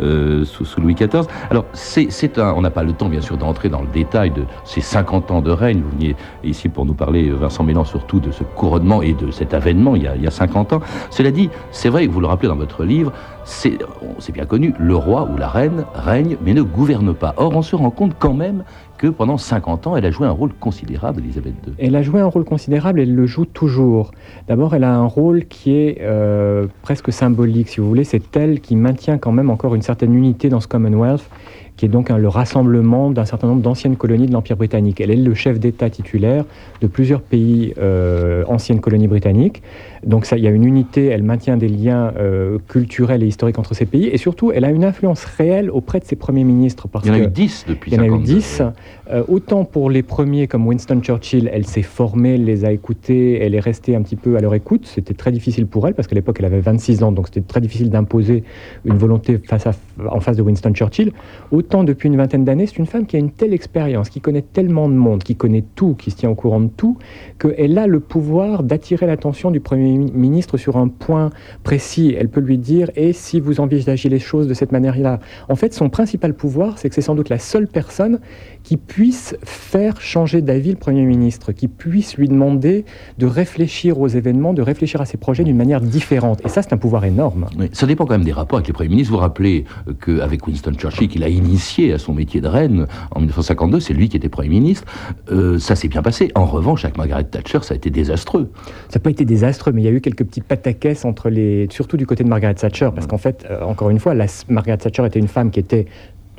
euh, 0.00 0.44
sous, 0.44 0.64
Louis 0.80 0.94
XIV. 0.94 1.26
Alors, 1.50 1.64
c'est 1.72 2.38
un, 2.38 2.52
on 2.52 2.62
n'a 2.62 2.70
pas 2.70 2.82
le 2.82 2.92
temps, 2.92 3.08
bien 3.08 3.20
sûr, 3.20 3.36
d'entrer 3.36 3.68
dans 3.68 3.82
le 3.82 3.88
détail 3.88 4.30
de 4.30 4.44
ces 4.64 4.80
50 4.80 5.30
ans 5.30 5.42
de 5.42 5.50
règne. 5.50 5.82
Vous 5.82 5.90
veniez 5.90 6.16
ici 6.44 6.68
pour 6.68 6.86
nous 6.86 6.94
parler, 6.94 7.30
Vincent 7.30 7.64
Mélan, 7.64 7.84
surtout 7.84 8.20
de 8.20 8.30
ce 8.30 8.44
couronnement 8.44 9.02
et 9.02 9.12
de 9.12 9.30
cet 9.30 9.54
avènement 9.54 9.96
il 9.96 10.02
y 10.04 10.06
a, 10.06 10.16
il 10.16 10.22
y 10.22 10.26
a 10.26 10.30
50 10.30 10.72
ans. 10.72 10.80
Cela 11.10 11.30
dit, 11.30 11.50
c'est 11.70 11.88
vrai 11.88 12.06
que 12.06 12.12
vous 12.12 12.20
le 12.20 12.26
rappelez 12.26 12.48
dans 12.48 12.56
votre 12.56 12.84
livre, 12.84 13.12
c'est 13.44 14.32
bien 14.32 14.46
connu, 14.46 14.74
le 14.78 14.96
roi 14.96 15.28
ou 15.32 15.36
la 15.36 15.48
reine 15.48 15.84
règne 15.94 16.36
mais 16.44 16.54
ne 16.54 16.62
gouverne 16.62 17.14
pas. 17.14 17.34
Or, 17.36 17.54
on 17.54 17.62
se 17.62 17.76
rend 17.76 17.90
compte 17.90 18.14
quand 18.18 18.34
même 18.34 18.64
que 18.98 19.08
pendant 19.08 19.36
50 19.36 19.86
ans, 19.86 19.96
elle 19.96 20.06
a 20.06 20.10
joué 20.10 20.26
un 20.26 20.30
rôle 20.30 20.52
considérable, 20.54 21.20
Elisabeth 21.20 21.54
II. 21.66 21.74
Elle 21.78 21.96
a 21.96 22.02
joué 22.02 22.20
un 22.20 22.26
rôle 22.26 22.44
considérable, 22.44 23.00
elle 23.00 23.14
le 23.14 23.26
joue 23.26 23.44
toujours. 23.44 24.12
D'abord, 24.48 24.74
elle 24.74 24.84
a 24.84 24.94
un 24.94 25.06
rôle 25.06 25.46
qui 25.46 25.74
est 25.74 25.98
euh, 26.00 26.66
presque 26.82 27.12
symbolique, 27.12 27.68
si 27.68 27.80
vous 27.80 27.88
voulez. 27.88 28.04
C'est 28.04 28.36
elle 28.36 28.60
qui 28.60 28.76
maintient 28.76 29.18
quand 29.18 29.32
même 29.32 29.50
encore 29.50 29.74
une 29.74 29.82
certaine 29.82 30.14
unité 30.14 30.48
dans 30.48 30.60
ce 30.60 30.68
Commonwealth 30.68 31.28
qui 31.76 31.86
est 31.86 31.88
donc 31.88 32.08
le 32.10 32.28
rassemblement 32.28 33.10
d'un 33.10 33.24
certain 33.24 33.48
nombre 33.48 33.62
d'anciennes 33.62 33.96
colonies 33.96 34.26
de 34.26 34.32
l'Empire 34.32 34.56
britannique. 34.56 35.00
Elle 35.00 35.10
est 35.10 35.16
le 35.16 35.34
chef 35.34 35.58
d'État 35.58 35.90
titulaire 35.90 36.44
de 36.80 36.86
plusieurs 36.86 37.20
pays 37.20 37.74
euh, 37.78 38.44
anciennes 38.46 38.80
colonies 38.80 39.08
britanniques. 39.08 39.62
Donc 40.06 40.26
ça, 40.26 40.36
il 40.36 40.44
y 40.44 40.46
a 40.46 40.50
une 40.50 40.64
unité, 40.64 41.06
elle 41.06 41.22
maintient 41.22 41.56
des 41.56 41.68
liens 41.68 42.12
euh, 42.18 42.58
culturels 42.68 43.22
et 43.22 43.26
historiques 43.26 43.58
entre 43.58 43.74
ces 43.74 43.86
pays, 43.86 44.06
et 44.06 44.18
surtout, 44.18 44.52
elle 44.52 44.64
a 44.64 44.70
une 44.70 44.84
influence 44.84 45.24
réelle 45.24 45.70
auprès 45.70 45.98
de 45.98 46.04
ses 46.04 46.16
premiers 46.16 46.44
ministres. 46.44 46.88
Parce 46.88 47.06
il 47.06 47.08
y 47.08 47.10
en 47.12 47.14
a 47.14 47.24
eu 47.24 47.28
dix 47.28 47.64
depuis 47.66 47.90
Il 47.90 47.96
y 47.96 48.00
en 48.00 48.02
a 48.02 48.06
eu 48.06 48.22
dix. 48.22 48.62
Euh, 49.10 49.22
autant 49.28 49.64
pour 49.64 49.90
les 49.90 50.02
premiers, 50.02 50.46
comme 50.46 50.66
Winston 50.66 51.00
Churchill, 51.00 51.50
elle 51.52 51.66
s'est 51.66 51.82
formée, 51.82 52.34
elle 52.34 52.44
les 52.44 52.64
a 52.64 52.72
écoutés, 52.72 53.42
elle 53.42 53.54
est 53.54 53.60
restée 53.60 53.96
un 53.96 54.02
petit 54.02 54.16
peu 54.16 54.36
à 54.36 54.40
leur 54.40 54.54
écoute. 54.54 54.86
C'était 54.86 55.14
très 55.14 55.32
difficile 55.32 55.66
pour 55.66 55.88
elle, 55.88 55.94
parce 55.94 56.06
qu'à 56.06 56.14
l'époque, 56.14 56.36
elle 56.38 56.46
avait 56.46 56.60
26 56.60 57.02
ans, 57.02 57.12
donc 57.12 57.28
c'était 57.28 57.40
très 57.40 57.60
difficile 57.60 57.90
d'imposer 57.90 58.44
une 58.84 58.98
volonté 58.98 59.38
face 59.38 59.66
à, 59.66 59.72
en 60.10 60.20
face 60.20 60.36
de 60.36 60.42
Winston 60.42 60.72
Churchill. 60.72 61.12
Autant 61.50 61.63
depuis 61.84 62.08
une 62.08 62.16
vingtaine 62.16 62.44
d'années, 62.44 62.66
c'est 62.66 62.78
une 62.78 62.86
femme 62.86 63.06
qui 63.06 63.16
a 63.16 63.18
une 63.18 63.30
telle 63.30 63.52
expérience, 63.52 64.08
qui 64.08 64.20
connaît 64.20 64.42
tellement 64.42 64.88
de 64.88 64.94
monde, 64.94 65.24
qui 65.24 65.34
connaît 65.34 65.64
tout, 65.74 65.94
qui 65.94 66.10
se 66.10 66.16
tient 66.16 66.30
au 66.30 66.34
courant 66.34 66.60
de 66.60 66.68
tout, 66.68 66.98
qu'elle 67.40 67.78
a 67.78 67.86
le 67.86 68.00
pouvoir 68.00 68.62
d'attirer 68.62 69.06
l'attention 69.06 69.50
du 69.50 69.60
Premier 69.60 69.98
ministre 69.98 70.56
sur 70.56 70.76
un 70.76 70.88
point 70.88 71.30
précis. 71.62 72.14
Elle 72.18 72.28
peut 72.28 72.40
lui 72.40 72.58
dire 72.58 72.90
Et 72.96 73.12
si 73.12 73.40
vous 73.40 73.60
envisagez 73.60 74.08
les 74.08 74.18
choses 74.18 74.46
de 74.46 74.54
cette 74.54 74.72
manière-là? 74.72 75.18
En 75.48 75.56
fait, 75.56 75.74
son 75.74 75.88
principal 75.88 76.34
pouvoir, 76.34 76.78
c'est 76.78 76.88
que 76.88 76.94
c'est 76.94 77.00
sans 77.00 77.14
doute 77.14 77.28
la 77.28 77.38
seule 77.38 77.66
personne 77.66 78.20
qui 78.62 78.76
puisse 78.76 79.36
faire 79.42 80.00
changer 80.00 80.42
d'avis 80.42 80.70
le 80.70 80.76
Premier 80.76 81.04
ministre, 81.04 81.52
qui 81.52 81.68
puisse 81.68 82.16
lui 82.16 82.28
demander 82.28 82.84
de 83.18 83.26
réfléchir 83.26 83.98
aux 84.00 84.08
événements, 84.08 84.52
de 84.52 84.62
réfléchir 84.62 85.00
à 85.00 85.06
ses 85.06 85.16
projets 85.16 85.44
d'une 85.44 85.56
manière 85.56 85.80
différente. 85.80 86.40
Et 86.44 86.48
ça, 86.48 86.62
c'est 86.62 86.72
un 86.72 86.78
pouvoir 86.78 87.04
énorme. 87.04 87.46
ça 87.72 87.86
dépend 87.86 88.04
quand 88.04 88.14
même 88.14 88.24
des 88.24 88.32
rapports 88.32 88.58
avec 88.58 88.68
les 88.68 88.74
Premiers 88.74 88.90
ministres. 88.90 89.12
Vous 89.12 89.18
rappelez 89.18 89.64
qu'avec 90.04 90.46
Winston 90.46 90.72
Churchill, 90.74 91.08
qu'il 91.08 91.24
a 91.24 91.28
initié 91.28 91.53
à 91.92 91.98
son 91.98 92.14
métier 92.14 92.40
de 92.40 92.48
reine 92.48 92.86
en 93.10 93.20
1952, 93.20 93.80
c'est 93.80 93.94
lui 93.94 94.08
qui 94.08 94.16
était 94.16 94.28
Premier 94.28 94.48
ministre. 94.48 94.84
Euh, 95.30 95.58
ça 95.58 95.76
s'est 95.76 95.88
bien 95.88 96.02
passé. 96.02 96.30
En 96.34 96.46
revanche, 96.46 96.84
avec 96.84 96.96
Margaret 96.96 97.24
Thatcher, 97.24 97.60
ça 97.62 97.74
a 97.74 97.76
été 97.76 97.90
désastreux. 97.90 98.50
Ça 98.88 98.98
n'a 98.98 99.02
pas 99.02 99.10
été 99.10 99.24
désastreux, 99.24 99.72
mais 99.72 99.82
il 99.82 99.84
y 99.84 99.88
a 99.88 99.92
eu 99.92 100.00
quelques 100.00 100.24
petits 100.24 100.40
pataquès 100.40 101.04
entre 101.04 101.30
les, 101.30 101.68
surtout 101.70 101.96
du 101.96 102.06
côté 102.06 102.24
de 102.24 102.28
Margaret 102.28 102.54
Thatcher, 102.54 102.90
parce 102.94 103.06
qu'en 103.06 103.18
fait, 103.18 103.46
euh, 103.50 103.62
encore 103.62 103.90
une 103.90 103.98
fois, 103.98 104.14
la, 104.14 104.26
Margaret 104.48 104.78
Thatcher 104.78 105.06
était 105.06 105.18
une 105.18 105.28
femme 105.28 105.50
qui 105.50 105.60
était 105.60 105.86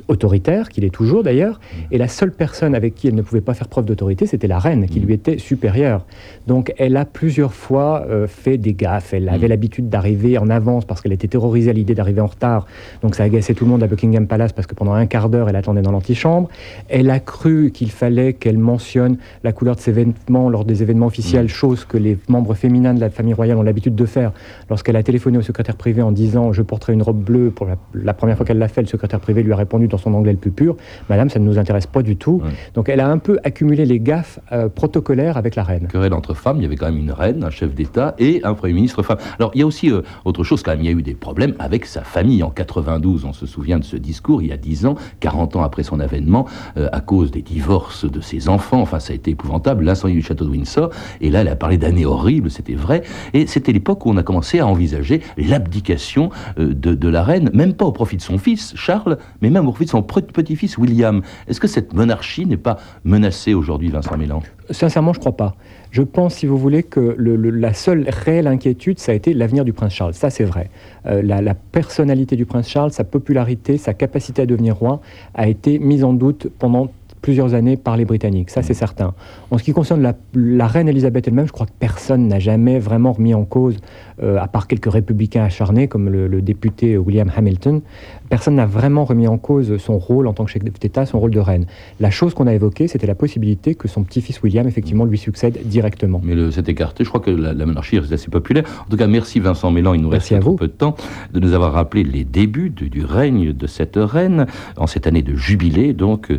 autoritaire, 0.08 0.68
qu'il 0.68 0.84
est 0.84 0.90
toujours 0.90 1.22
d'ailleurs, 1.22 1.60
et 1.90 1.98
la 1.98 2.08
seule 2.08 2.32
personne 2.32 2.74
avec 2.74 2.94
qui 2.94 3.08
elle 3.08 3.14
ne 3.14 3.22
pouvait 3.22 3.40
pas 3.40 3.54
faire 3.54 3.68
preuve 3.68 3.84
d'autorité, 3.84 4.26
c'était 4.26 4.46
la 4.46 4.58
reine, 4.58 4.86
qui 4.86 5.00
lui 5.00 5.14
était 5.14 5.38
supérieure. 5.38 6.04
Donc 6.46 6.72
elle 6.78 6.96
a 6.96 7.04
plusieurs 7.04 7.54
fois 7.54 8.06
euh, 8.08 8.26
fait 8.26 8.58
des 8.58 8.74
gaffes, 8.74 9.14
elle 9.14 9.28
avait 9.28 9.48
l'habitude 9.48 9.88
d'arriver 9.88 10.38
en 10.38 10.48
avance 10.48 10.84
parce 10.84 11.00
qu'elle 11.00 11.12
était 11.12 11.28
terrorisée 11.28 11.70
à 11.70 11.72
l'idée 11.72 11.94
d'arriver 11.94 12.20
en 12.20 12.26
retard, 12.26 12.66
donc 13.02 13.14
ça 13.14 13.24
agaçait 13.24 13.54
tout 13.54 13.64
le 13.64 13.70
monde 13.70 13.82
à 13.82 13.86
Buckingham 13.86 14.26
Palace 14.26 14.52
parce 14.52 14.66
que 14.66 14.74
pendant 14.74 14.92
un 14.92 15.06
quart 15.06 15.28
d'heure, 15.28 15.48
elle 15.48 15.56
attendait 15.56 15.82
dans 15.82 15.92
l'antichambre. 15.92 16.48
Elle 16.88 17.10
a 17.10 17.20
cru 17.20 17.70
qu'il 17.72 17.90
fallait 17.90 18.32
qu'elle 18.32 18.58
mentionne 18.58 19.18
la 19.44 19.52
couleur 19.52 19.76
de 19.76 19.80
ses 19.80 19.92
vêtements 19.92 20.48
lors 20.48 20.64
des 20.64 20.82
événements 20.82 21.06
officiels, 21.06 21.48
chose 21.48 21.84
que 21.84 21.96
les 21.96 22.18
membres 22.28 22.54
féminins 22.54 22.94
de 22.94 23.00
la 23.00 23.10
famille 23.10 23.34
royale 23.34 23.56
ont 23.58 23.62
l'habitude 23.62 23.94
de 23.94 24.06
faire. 24.06 24.32
Lorsqu'elle 24.70 24.96
a 24.96 25.02
téléphoné 25.02 25.38
au 25.38 25.42
secrétaire 25.42 25.76
privé 25.76 26.02
en 26.02 26.12
disant 26.12 26.52
je 26.52 26.62
porterai 26.62 26.92
une 26.92 27.02
robe 27.02 27.22
bleue 27.22 27.50
pour 27.50 27.66
la, 27.94 28.14
première 28.14 28.36
fois 28.36 28.46
qu'elle 28.46 28.58
l'a 28.58 28.68
fait, 28.68 28.80
le 28.80 28.86
secrétaire 28.86 29.20
privé 29.20 29.42
lui 29.42 29.52
a 29.52 29.56
répondu 29.56 29.88
dans 29.96 30.02
son 30.02 30.14
anglais 30.14 30.32
le 30.32 30.38
plus 30.38 30.50
pur 30.50 30.76
Madame, 31.08 31.30
ça 31.30 31.38
ne 31.38 31.44
nous 31.44 31.58
intéresse 31.58 31.86
pas 31.86 32.02
du 32.02 32.16
tout. 32.16 32.42
Donc 32.74 32.88
elle 32.88 33.00
a 33.00 33.08
un 33.08 33.18
peu 33.18 33.38
accumulé 33.44 33.84
les 33.86 33.98
gaffes 33.98 34.38
euh, 34.52 34.68
protocolaires 34.68 35.36
avec 35.36 35.56
la 35.56 35.62
reine. 35.62 35.88
Querelle 35.88 36.12
entre 36.12 36.34
femmes, 36.34 36.58
il 36.58 36.62
y 36.64 36.66
avait 36.66 36.76
quand 36.76 36.86
même 36.86 36.98
une 36.98 37.12
reine, 37.12 37.42
un 37.44 37.50
chef 37.50 37.74
d'État 37.74 38.14
et 38.18 38.40
un 38.44 38.54
Premier 38.54 38.74
ministre 38.74 39.02
femme. 39.02 39.18
Alors 39.38 39.52
il 39.54 39.60
y 39.60 39.62
a 39.62 39.66
aussi 39.66 39.90
euh, 39.90 40.02
autre 40.24 40.44
chose 40.44 40.62
quand 40.62 40.72
même, 40.72 40.80
il 40.80 40.86
y 40.86 40.88
a 40.88 40.92
eu 40.92 41.02
des 41.02 41.14
problèmes 41.14 41.54
avec 41.58 41.86
sa 41.86 42.02
famille. 42.02 42.42
En 42.42 42.50
92, 42.50 43.24
on 43.24 43.32
se 43.32 43.46
souvient 43.46 43.78
de 43.78 43.84
ce 43.84 43.96
discours, 43.96 44.42
il 44.42 44.48
y 44.48 44.52
a 44.52 44.56
10 44.56 44.86
ans, 44.86 44.96
40 45.20 45.56
ans 45.56 45.62
après 45.62 45.82
son 45.82 46.00
avènement, 46.00 46.46
euh, 46.76 46.88
à 46.92 47.00
cause 47.00 47.30
des 47.30 47.42
divorces 47.42 48.10
de 48.10 48.20
ses 48.20 48.48
enfants. 48.48 48.80
Enfin, 48.80 49.00
ça 49.00 49.12
a 49.12 49.16
été 49.16 49.30
épouvantable, 49.30 49.84
l'incendie 49.84 50.14
du 50.14 50.22
château 50.22 50.44
de 50.44 50.50
Windsor. 50.50 50.90
Et 51.20 51.30
là, 51.30 51.40
elle 51.40 51.48
a 51.48 51.56
parlé 51.56 51.78
d'années 51.78 52.04
horribles, 52.04 52.50
c'était 52.50 52.74
vrai. 52.74 53.02
Et 53.32 53.46
c'était 53.46 53.72
l'époque 53.72 54.04
où 54.04 54.10
on 54.10 54.16
a 54.16 54.22
commencé 54.22 54.58
à 54.58 54.66
envisager 54.66 55.22
l'abdication 55.38 56.30
de, 56.58 56.72
de 56.72 57.08
la 57.08 57.22
reine, 57.22 57.50
même 57.54 57.74
pas 57.74 57.84
au 57.84 57.92
profit 57.92 58.16
de 58.16 58.22
son 58.22 58.38
fils, 58.38 58.74
Charles, 58.76 59.18
mais 59.40 59.50
même 59.50 59.66
au 59.66 59.70
profit 59.70 59.85
son 59.88 60.02
petit-fils, 60.02 60.78
William. 60.78 61.22
Est-ce 61.48 61.60
que 61.60 61.68
cette 61.68 61.94
monarchie 61.94 62.46
n'est 62.46 62.56
pas 62.56 62.78
menacée 63.04 63.54
aujourd'hui, 63.54 63.88
Vincent 63.88 64.16
Mélan 64.16 64.42
Sincèrement, 64.70 65.12
je 65.12 65.18
ne 65.18 65.20
crois 65.20 65.36
pas. 65.36 65.54
Je 65.90 66.02
pense, 66.02 66.34
si 66.34 66.46
vous 66.46 66.58
voulez, 66.58 66.82
que 66.82 67.16
la 67.18 67.72
seule 67.72 68.06
réelle 68.08 68.46
inquiétude, 68.46 68.98
ça 68.98 69.12
a 69.12 69.14
été 69.14 69.32
l'avenir 69.32 69.64
du 69.64 69.72
prince 69.72 69.94
Charles. 69.94 70.14
Ça, 70.14 70.30
c'est 70.30 70.44
vrai. 70.44 70.70
Euh, 71.06 71.22
la, 71.22 71.40
la, 71.40 71.54
personnalité 71.54 72.36
du 72.36 72.46
prince 72.46 72.68
Charles, 72.68 72.92
sa 72.92 73.04
popularité, 73.04 73.78
sa 73.78 73.94
capacité 73.94 74.42
à 74.42 74.46
devenir 74.46 74.76
roi, 74.76 75.00
a 75.34 75.48
été 75.48 75.78
mise 75.78 76.04
en 76.04 76.12
doute 76.12 76.48
pendant 76.58 76.88
plusieurs 77.26 77.54
années 77.54 77.76
par 77.76 77.96
les 77.96 78.04
Britanniques, 78.04 78.50
ça 78.50 78.62
c'est 78.62 78.72
certain. 78.72 79.12
En 79.50 79.58
ce 79.58 79.64
qui 79.64 79.72
concerne 79.72 80.14
la, 80.32 80.66
reine 80.68 80.88
Elisabeth 80.88 81.26
elle-même, 81.26 81.48
je 81.48 81.52
crois 81.52 81.66
que 81.66 81.72
personne 81.76 82.28
n'a 82.28 82.38
jamais 82.38 82.78
vraiment 82.78 83.12
remis 83.12 83.34
en 83.34 83.44
cause, 83.44 83.78
euh, 84.22 84.38
à 84.38 84.46
part 84.46 84.68
quelques 84.68 84.92
républicains 84.92 85.42
acharnés 85.42 85.88
comme 85.88 86.08
le, 86.08 86.40
député 86.40 86.96
William 86.96 87.28
Hamilton, 87.36 87.80
personne 88.28 88.54
n'a 88.54 88.66
vraiment 88.66 89.04
remis 89.04 89.26
en 89.26 89.38
cause 89.38 89.76
son 89.78 89.98
rôle 89.98 90.28
en 90.28 90.34
tant 90.34 90.44
que 90.44 90.52
chef 90.52 90.62
d'État, 90.62 91.04
son 91.04 91.18
rôle 91.18 91.32
de 91.32 91.40
reine. 91.40 91.66
La 91.98 92.12
chose 92.12 92.32
qu'on 92.32 92.46
a 92.46 92.54
évoquée, 92.54 92.86
c'était 92.86 93.08
la 93.08 93.16
possibilité 93.16 93.74
que 93.74 93.88
son 93.88 94.04
petit-fils 94.04 94.40
William, 94.44 94.68
effectivement, 94.68 95.04
lui 95.04 95.18
succède 95.18 95.58
directement. 95.64 96.20
Mais 96.22 96.36
c'est 96.52 96.68
écarté, 96.68 97.02
je 97.02 97.08
crois 97.08 97.20
que 97.20 97.32
la, 97.32 97.66
monarchie 97.66 97.98
reste 97.98 98.12
assez 98.12 98.30
populaire. 98.30 98.62
En 98.86 98.88
tout 98.88 98.96
cas, 98.96 99.08
merci 99.08 99.40
Vincent 99.40 99.72
Mélan, 99.72 99.94
il 99.94 100.02
nous 100.02 100.10
reste 100.10 100.30
un 100.30 100.38
peu 100.40 100.68
de 100.68 100.72
temps, 100.72 100.94
de 101.32 101.40
nous 101.40 101.54
avoir 101.54 101.72
rappelé 101.72 102.04
les 102.04 102.22
débuts 102.22 102.70
du, 102.70 103.04
règne 103.04 103.52
de 103.52 103.66
cette 103.66 103.96
reine, 103.96 104.46
en 104.76 104.86
cette 104.86 105.08
année 105.08 105.22
de 105.22 105.34
jubilé, 105.34 105.92
donc, 105.92 106.30
euh, 106.30 106.38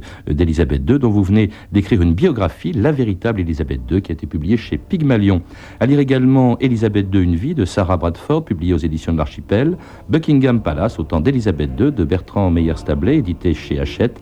dont 0.77 1.09
vous 1.09 1.23
venez 1.23 1.49
d'écrire 1.71 2.01
une 2.01 2.13
biographie, 2.13 2.71
La 2.71 2.91
véritable 2.91 3.41
Élisabeth 3.41 3.81
II, 3.89 4.01
qui 4.01 4.11
a 4.11 4.13
été 4.13 4.27
publiée 4.27 4.57
chez 4.57 4.77
Pygmalion. 4.77 5.41
À 5.79 5.85
lire 5.85 5.99
également 5.99 6.57
Élisabeth 6.59 7.07
II, 7.13 7.21
une 7.21 7.35
vie 7.35 7.55
de 7.55 7.65
Sarah 7.65 7.97
Bradford, 7.97 8.45
publiée 8.45 8.73
aux 8.73 8.77
éditions 8.77 9.13
de 9.13 9.17
l'Archipel, 9.17 9.77
Buckingham 10.09 10.61
Palace, 10.61 10.99
au 10.99 11.03
temps 11.03 11.19
d'Élisabeth 11.19 11.71
II, 11.79 11.91
de 11.91 12.03
Bertrand 12.03 12.49
Meyer-Stablet, 12.51 13.17
édité 13.17 13.53
chez 13.53 13.79
Hachette, 13.79 14.19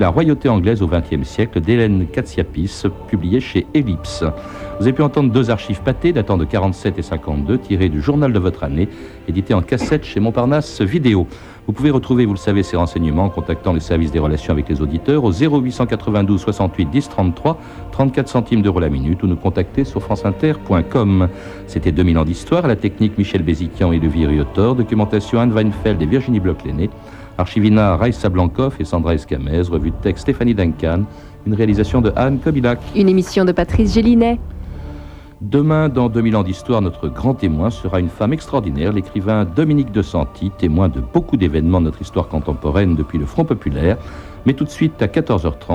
La 0.00 0.08
royauté 0.08 0.48
anglaise 0.48 0.82
au 0.82 0.88
XXe 0.88 1.26
siècle 1.26 1.60
d'Hélène 1.60 2.06
Katsiapis, 2.08 2.82
publiée 3.06 3.40
chez 3.40 3.64
Ellipse. 3.74 4.24
Vous 4.78 4.82
avez 4.82 4.92
pu 4.92 5.02
entendre 5.02 5.32
deux 5.32 5.50
archives 5.50 5.80
pâtées 5.82 6.12
datant 6.12 6.36
de 6.36 6.44
47 6.44 6.98
et 6.98 7.02
52, 7.02 7.58
tirées 7.58 7.88
du 7.88 8.02
journal 8.02 8.32
de 8.32 8.38
votre 8.40 8.64
année, 8.64 8.88
édité 9.28 9.54
en 9.54 9.62
cassette 9.62 10.04
chez 10.04 10.18
Montparnasse 10.18 10.82
Vidéo. 10.82 11.28
Vous 11.66 11.72
pouvez 11.72 11.90
retrouver, 11.90 12.26
vous 12.26 12.32
le 12.32 12.38
savez, 12.38 12.64
ces 12.64 12.76
renseignements 12.76 13.24
en 13.24 13.30
contactant 13.30 13.72
le 13.72 13.78
service 13.78 14.10
des 14.10 14.18
relations 14.18 14.52
avec 14.52 14.68
les 14.68 14.82
auditeurs 14.82 15.22
au 15.22 15.30
0892 15.30 16.40
68 16.40 16.90
10 16.90 17.08
33, 17.08 17.58
34 17.92 18.28
centimes 18.28 18.62
d'euros 18.62 18.80
la 18.80 18.90
minute 18.90 19.22
ou 19.22 19.28
nous 19.28 19.36
contacter 19.36 19.84
sur 19.84 20.02
franceinter.com. 20.02 21.28
C'était 21.68 21.92
2000 21.92 22.18
ans 22.18 22.24
d'histoire, 22.24 22.66
la 22.66 22.76
technique 22.76 23.16
Michel 23.16 23.42
Béziquian 23.42 23.92
et 23.92 24.00
Levier 24.00 24.26
Riotor, 24.26 24.74
documentation 24.74 25.38
Anne 25.38 25.52
Weinfeld 25.52 26.02
et 26.02 26.06
Virginie 26.06 26.40
Bloch-Lenné, 26.40 26.90
archivina 27.38 27.96
Raissa 27.96 28.28
Blancoff 28.28 28.80
et 28.80 28.84
Sandra 28.84 29.14
Escamez, 29.14 29.62
revue 29.62 29.90
de 29.90 29.96
texte 29.96 30.22
Stéphanie 30.22 30.54
Duncan, 30.54 31.04
une 31.46 31.54
réalisation 31.54 32.00
de 32.00 32.12
Anne 32.16 32.38
Kobilac. 32.38 32.78
Une 32.94 33.08
émission 33.08 33.44
de 33.44 33.52
Patrice 33.52 33.94
Gélinet. 33.94 34.38
Demain, 35.40 35.88
dans 35.90 36.08
2000 36.08 36.36
ans 36.36 36.42
d'histoire, 36.42 36.80
notre 36.80 37.08
grand 37.08 37.34
témoin 37.34 37.68
sera 37.68 38.00
une 38.00 38.08
femme 38.08 38.32
extraordinaire, 38.32 38.92
l'écrivain 38.92 39.44
Dominique 39.44 39.92
de 39.92 40.00
Santi, 40.00 40.50
témoin 40.56 40.88
de 40.88 41.00
beaucoup 41.00 41.36
d'événements 41.36 41.80
de 41.80 41.86
notre 41.86 42.00
histoire 42.00 42.28
contemporaine 42.28 42.94
depuis 42.94 43.18
le 43.18 43.26
Front 43.26 43.44
populaire. 43.44 43.98
Mais 44.46 44.54
tout 44.54 44.64
de 44.64 44.70
suite 44.70 45.02
à 45.02 45.06
14h30, 45.06 45.72